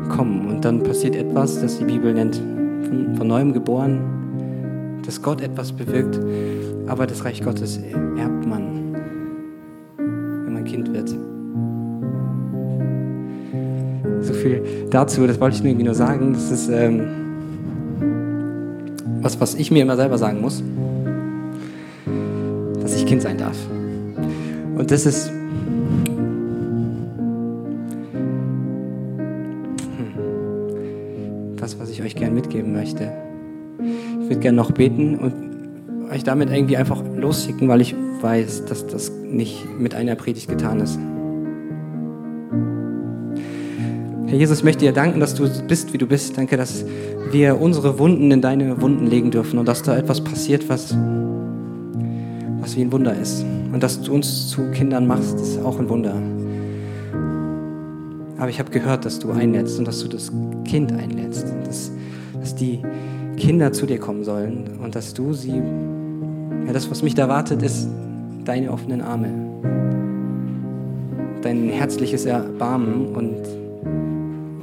kommen. 0.08 0.48
Und 0.48 0.64
dann 0.64 0.82
passiert 0.82 1.14
etwas, 1.14 1.60
das 1.60 1.76
die 1.76 1.84
Bibel 1.84 2.14
nennt, 2.14 2.36
von, 2.36 3.14
von 3.16 3.28
neuem 3.28 3.52
geboren, 3.52 5.02
dass 5.04 5.20
Gott 5.20 5.42
etwas 5.42 5.72
bewirkt. 5.72 6.18
Aber 6.86 7.06
das 7.06 7.22
Reich 7.22 7.42
Gottes 7.44 7.78
erbt 8.16 8.46
man, 8.46 8.94
wenn 9.98 10.54
man 10.54 10.64
Kind 10.64 10.90
wird. 10.94 11.14
Viel 14.40 14.62
dazu, 14.90 15.26
das 15.26 15.40
wollte 15.40 15.56
ich 15.56 15.62
nur 15.62 15.70
irgendwie 15.70 15.86
nur 15.86 15.94
sagen. 15.94 16.32
Das 16.32 16.50
ist 16.50 16.68
ähm, 16.68 17.02
was, 19.22 19.40
was 19.40 19.54
ich 19.54 19.70
mir 19.70 19.82
immer 19.82 19.96
selber 19.96 20.18
sagen 20.18 20.40
muss, 20.40 20.62
dass 22.80 22.96
ich 22.96 23.06
Kind 23.06 23.22
sein 23.22 23.38
darf. 23.38 23.56
Und 24.76 24.90
das 24.90 25.06
ist 25.06 25.30
hm, 25.30 25.36
das, 31.56 31.78
was 31.78 31.90
ich 31.90 32.02
euch 32.02 32.16
gerne 32.16 32.34
mitgeben 32.34 32.72
möchte. 32.72 33.12
Ich 34.22 34.28
würde 34.28 34.40
gerne 34.40 34.56
noch 34.56 34.72
beten 34.72 35.18
und 35.18 35.50
euch 36.10 36.24
damit 36.24 36.50
irgendwie 36.50 36.76
einfach 36.76 37.02
losschicken, 37.16 37.68
weil 37.68 37.80
ich 37.80 37.94
weiß, 38.20 38.64
dass 38.66 38.86
das 38.86 39.10
nicht 39.10 39.64
mit 39.78 39.94
einer 39.94 40.14
Predigt 40.14 40.48
getan 40.48 40.80
ist. 40.80 40.98
Herr 44.30 44.38
Jesus, 44.38 44.58
ich 44.58 44.64
möchte 44.64 44.84
dir 44.84 44.92
danken, 44.92 45.18
dass 45.18 45.34
du 45.34 45.48
bist, 45.66 45.92
wie 45.92 45.98
du 45.98 46.06
bist. 46.06 46.38
Danke, 46.38 46.56
dass 46.56 46.84
wir 47.32 47.60
unsere 47.60 47.98
Wunden 47.98 48.30
in 48.30 48.40
deine 48.40 48.80
Wunden 48.80 49.08
legen 49.08 49.32
dürfen 49.32 49.58
und 49.58 49.66
dass 49.66 49.82
da 49.82 49.96
etwas 49.96 50.20
passiert, 50.20 50.68
was, 50.68 50.96
was 52.60 52.76
wie 52.76 52.82
ein 52.82 52.92
Wunder 52.92 53.12
ist. 53.12 53.44
Und 53.72 53.82
dass 53.82 54.00
du 54.00 54.14
uns 54.14 54.46
zu 54.46 54.70
Kindern 54.70 55.08
machst, 55.08 55.34
ist 55.34 55.60
auch 55.64 55.80
ein 55.80 55.88
Wunder. 55.88 56.14
Aber 58.38 58.48
ich 58.48 58.60
habe 58.60 58.70
gehört, 58.70 59.04
dass 59.04 59.18
du 59.18 59.32
einlädst 59.32 59.80
und 59.80 59.88
dass 59.88 59.98
du 59.98 60.06
das 60.06 60.30
Kind 60.64 60.92
einlädst. 60.92 61.46
Dass, 61.66 61.90
dass 62.38 62.54
die 62.54 62.82
Kinder 63.36 63.72
zu 63.72 63.84
dir 63.84 63.98
kommen 63.98 64.22
sollen 64.22 64.78
und 64.80 64.94
dass 64.94 65.12
du 65.12 65.32
sie, 65.32 65.60
ja, 66.66 66.72
das, 66.72 66.88
was 66.88 67.02
mich 67.02 67.16
da 67.16 67.28
wartet, 67.28 67.62
ist 67.62 67.88
deine 68.44 68.70
offenen 68.70 69.00
Arme. 69.00 69.28
Dein 71.42 71.68
herzliches 71.68 72.26
Erbarmen 72.26 73.06
und 73.06 73.59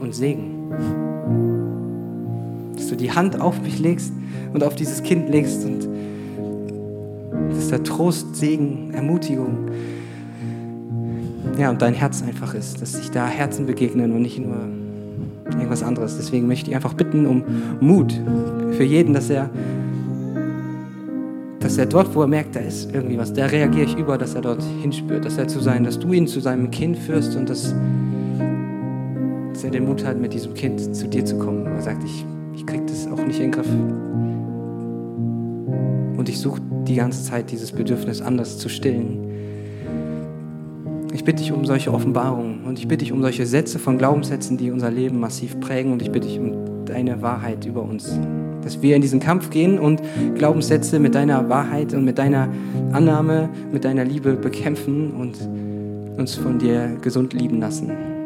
und 0.07 0.15
Segen. 0.15 0.71
Dass 2.75 2.87
du 2.87 2.95
die 2.95 3.11
Hand 3.11 3.39
auf 3.39 3.61
mich 3.61 3.79
legst 3.79 4.13
und 4.53 4.63
auf 4.63 4.75
dieses 4.75 5.03
Kind 5.03 5.29
legst 5.29 5.65
und 5.65 5.87
dass 7.53 7.67
da 7.69 7.77
Trost, 7.79 8.35
Segen, 8.35 8.93
Ermutigung, 8.93 9.69
ja, 11.57 11.69
und 11.69 11.81
dein 11.81 11.93
Herz 11.93 12.23
einfach 12.23 12.53
ist, 12.53 12.81
dass 12.81 12.93
sich 12.93 13.09
da 13.09 13.27
Herzen 13.27 13.65
begegnen 13.65 14.11
und 14.11 14.21
nicht 14.21 14.39
nur 14.39 14.57
irgendwas 15.51 15.81
anderes. 15.81 16.17
Deswegen 16.17 16.47
möchte 16.47 16.69
ich 16.69 16.75
einfach 16.75 16.93
bitten 16.93 17.25
um 17.25 17.43
Mut 17.79 18.13
für 18.71 18.83
jeden, 18.83 19.13
dass 19.13 19.29
er, 19.29 19.49
dass 21.59 21.77
er 21.77 21.87
dort, 21.87 22.13
wo 22.15 22.21
er 22.21 22.27
merkt, 22.27 22.55
da 22.55 22.59
ist 22.59 22.93
irgendwie 22.93 23.17
was, 23.17 23.33
da 23.33 23.47
reagiere 23.47 23.85
ich 23.85 23.97
über, 23.97 24.17
dass 24.17 24.35
er 24.35 24.41
dort 24.41 24.61
hinspürt, 24.81 25.25
dass 25.25 25.37
er 25.37 25.47
zu 25.47 25.59
sein, 25.59 25.83
dass 25.83 25.97
du 25.99 26.13
ihn 26.13 26.27
zu 26.27 26.39
seinem 26.39 26.69
Kind 26.69 26.97
führst 26.97 27.35
und 27.35 27.49
dass 27.49 27.73
dass 29.57 29.63
er 29.63 29.71
den 29.71 29.85
Mut 29.85 30.05
hat, 30.05 30.19
mit 30.19 30.33
diesem 30.33 30.53
Kind 30.53 30.95
zu 30.95 31.07
dir 31.07 31.25
zu 31.25 31.35
kommen. 31.39 31.65
Er 31.65 31.81
sagt, 31.81 32.03
ich, 32.03 32.23
ich 32.53 32.63
krieg 32.67 32.85
das 32.85 33.07
auch 33.07 33.17
nicht 33.25 33.39
in 33.39 33.49
den 33.49 33.51
Griff. 33.51 33.67
Und 36.15 36.29
ich 36.29 36.37
suche 36.37 36.61
die 36.87 36.93
ganze 36.93 37.23
Zeit 37.23 37.49
dieses 37.49 37.71
Bedürfnis, 37.71 38.21
anders 38.21 38.59
zu 38.59 38.69
stillen. 38.69 39.17
Ich 41.11 41.23
bitte 41.23 41.41
dich 41.41 41.51
um 41.51 41.65
solche 41.65 41.91
Offenbarungen 41.91 42.65
und 42.65 42.77
ich 42.77 42.87
bitte 42.87 43.03
dich 43.03 43.11
um 43.11 43.23
solche 43.23 43.47
Sätze 43.47 43.79
von 43.79 43.97
Glaubenssätzen, 43.97 44.57
die 44.57 44.69
unser 44.69 44.91
Leben 44.91 45.19
massiv 45.19 45.59
prägen 45.59 45.91
und 45.91 46.03
ich 46.03 46.11
bitte 46.11 46.27
dich 46.27 46.37
um 46.37 46.85
deine 46.85 47.23
Wahrheit 47.23 47.65
über 47.65 47.81
uns. 47.81 48.19
Dass 48.61 48.83
wir 48.83 48.95
in 48.95 49.01
diesen 49.01 49.19
Kampf 49.19 49.49
gehen 49.49 49.79
und 49.79 50.03
Glaubenssätze 50.35 50.99
mit 50.99 51.15
deiner 51.15 51.49
Wahrheit 51.49 51.95
und 51.95 52.05
mit 52.05 52.19
deiner 52.19 52.47
Annahme, 52.91 53.49
mit 53.71 53.85
deiner 53.85 54.05
Liebe 54.05 54.33
bekämpfen 54.33 55.15
und 55.15 55.35
uns 56.19 56.35
von 56.35 56.59
dir 56.59 56.95
gesund 57.01 57.33
lieben 57.33 57.59
lassen. 57.59 58.16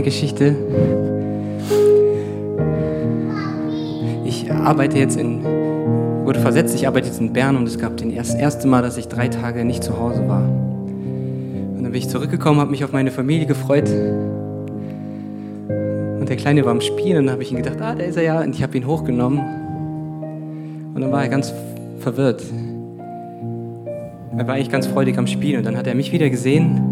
Eine 0.00 0.04
Geschichte. 0.04 0.56
Ich 4.24 4.50
arbeite 4.50 4.98
jetzt 4.98 5.18
in, 5.18 5.44
wurde 6.24 6.40
versetzt, 6.40 6.74
ich 6.74 6.86
arbeite 6.86 7.08
jetzt 7.08 7.20
in 7.20 7.34
Bern 7.34 7.56
und 7.56 7.68
es 7.68 7.78
gab 7.78 7.98
das 7.98 8.34
erste 8.34 8.66
Mal, 8.66 8.82
dass 8.82 8.96
ich 8.96 9.08
drei 9.08 9.28
Tage 9.28 9.64
nicht 9.64 9.84
zu 9.84 9.98
Hause 9.98 10.26
war. 10.26 10.40
dann 10.40 11.84
bin 11.84 11.94
ich 11.94 12.08
zurückgekommen, 12.08 12.60
habe 12.60 12.70
mich 12.70 12.84
auf 12.84 12.92
meine 12.92 13.10
Familie 13.10 13.46
gefreut. 13.46 13.90
Und 15.68 16.28
der 16.28 16.36
Kleine 16.36 16.64
war 16.64 16.72
am 16.72 16.80
Spielen 16.80 17.18
und 17.18 17.26
dann 17.26 17.32
habe 17.32 17.42
ich 17.42 17.50
ihn 17.50 17.58
gedacht, 17.58 17.80
ah, 17.80 17.94
da 17.94 18.04
ist 18.04 18.16
er 18.16 18.22
ja. 18.22 18.40
Und 18.40 18.54
ich 18.54 18.62
habe 18.62 18.76
ihn 18.76 18.86
hochgenommen. 18.86 19.40
Und 20.94 21.00
dann 21.00 21.12
war 21.12 21.22
er 21.22 21.28
ganz 21.28 21.52
verwirrt. 21.98 22.42
Er 24.36 24.46
war 24.46 24.54
eigentlich 24.54 24.70
ganz 24.70 24.86
freudig 24.86 25.18
am 25.18 25.26
Spielen 25.26 25.58
und 25.58 25.66
dann 25.66 25.76
hat 25.76 25.86
er 25.86 25.94
mich 25.94 26.12
wieder 26.12 26.30
gesehen 26.30 26.89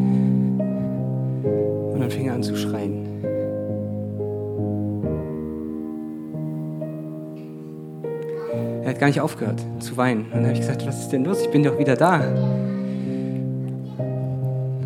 gar 9.09 9.13
nicht 9.15 9.21
aufgehört 9.23 9.61
zu 9.81 9.97
weinen. 9.97 10.25
Und 10.25 10.35
dann 10.35 10.43
habe 10.45 10.53
ich 10.53 10.61
gesagt, 10.61 10.87
was 10.87 11.01
ist 11.01 11.09
denn 11.09 11.25
los? 11.25 11.41
Ich 11.41 11.49
bin 11.49 11.63
doch 11.63 11.79
wieder 11.79 11.97
da. 11.97 12.21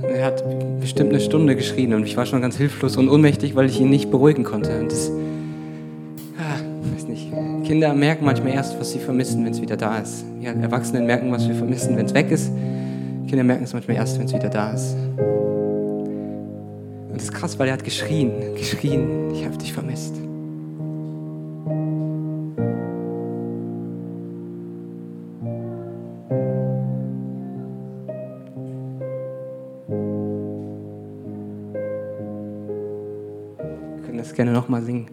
Und 0.01 0.05
er 0.05 0.27
hat 0.27 0.45
bestimmt 0.81 1.11
eine 1.11 1.19
Stunde 1.21 1.57
geschrien 1.57 1.93
und 1.93 2.07
ich 2.07 2.17
war 2.17 2.25
schon 2.25 2.41
ganz 2.41 2.57
hilflos 2.57 2.97
und 2.97 3.09
ohnmächtig, 3.09 3.57
weil 3.57 3.67
ich 3.67 3.81
ihn 3.81 3.91
nicht 3.91 4.13
beruhigen 4.13 4.45
konnte. 4.45 4.79
Und 4.79 4.93
das, 4.93 5.11
ah, 6.39 6.61
weiß 6.95 7.09
nicht. 7.09 7.33
Kinder 7.65 7.95
merken 7.95 8.25
manchmal 8.25 8.53
erst, 8.53 8.79
was 8.79 8.93
sie 8.93 9.01
vermissen, 9.01 9.45
wenn 9.45 9.53
es 9.53 9.61
wieder 9.61 9.77
da 9.77 9.99
ist. 9.99 10.25
Wir 10.39 10.51
Erwachsenen 10.51 11.07
merken, 11.07 11.33
was 11.33 11.49
wir 11.49 11.57
vermissen, 11.57 11.97
wenn 11.97 12.07
es 12.07 12.15
weg 12.15 12.31
ist. 12.31 12.53
Kinder 13.27 13.43
merken 13.43 13.65
es 13.65 13.73
manchmal 13.73 13.97
erst, 13.97 14.21
wenn 14.21 14.27
es 14.27 14.35
wieder 14.35 14.51
da 14.51 14.73
ist. 14.73 14.95
Und 17.09 17.17
das 17.17 17.25
ist 17.25 17.35
krass, 17.35 17.59
weil 17.59 17.67
er 17.67 17.73
hat 17.73 17.83
geschrien, 17.83 18.31
geschrien, 18.57 19.33
ich 19.35 19.45
habe 19.45 19.57
dich 19.57 19.73
vermisst. 19.73 20.15
Gerne 34.43 34.59
nochmal 34.59 34.83
singen. 34.83 35.07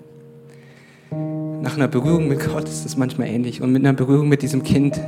Nach 1.61 1.75
einer 1.75 1.87
Berührung 1.87 2.27
mit 2.27 2.39
Gott 2.43 2.63
ist 2.63 2.83
es 2.83 2.97
manchmal 2.97 3.27
ähnlich. 3.27 3.61
Und 3.61 3.71
mit 3.71 3.85
einer 3.85 3.93
Berührung 3.93 4.27
mit 4.27 4.41
diesem 4.41 4.63
Kind 4.63 4.99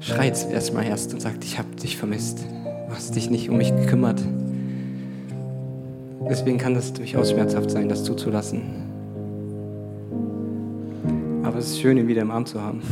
schreit 0.00 0.32
es 0.32 0.44
erstmal 0.44 0.84
erst 0.84 1.14
und 1.14 1.20
sagt, 1.20 1.44
ich 1.44 1.58
habe 1.58 1.68
dich 1.76 1.96
vermisst. 1.96 2.44
Du 2.88 2.92
hast 2.92 3.14
dich 3.14 3.30
nicht 3.30 3.50
um 3.50 3.58
mich 3.58 3.72
gekümmert. 3.74 4.20
Deswegen 6.28 6.58
kann 6.58 6.74
das 6.74 6.92
durchaus 6.92 7.30
schmerzhaft 7.30 7.70
sein, 7.70 7.88
das 7.88 8.02
zuzulassen. 8.02 8.62
Aber 11.44 11.58
es 11.58 11.66
ist 11.66 11.80
schön, 11.80 11.98
ihn 11.98 12.08
wieder 12.08 12.22
im 12.22 12.32
Arm 12.32 12.46
zu 12.46 12.60
haben. 12.60 12.82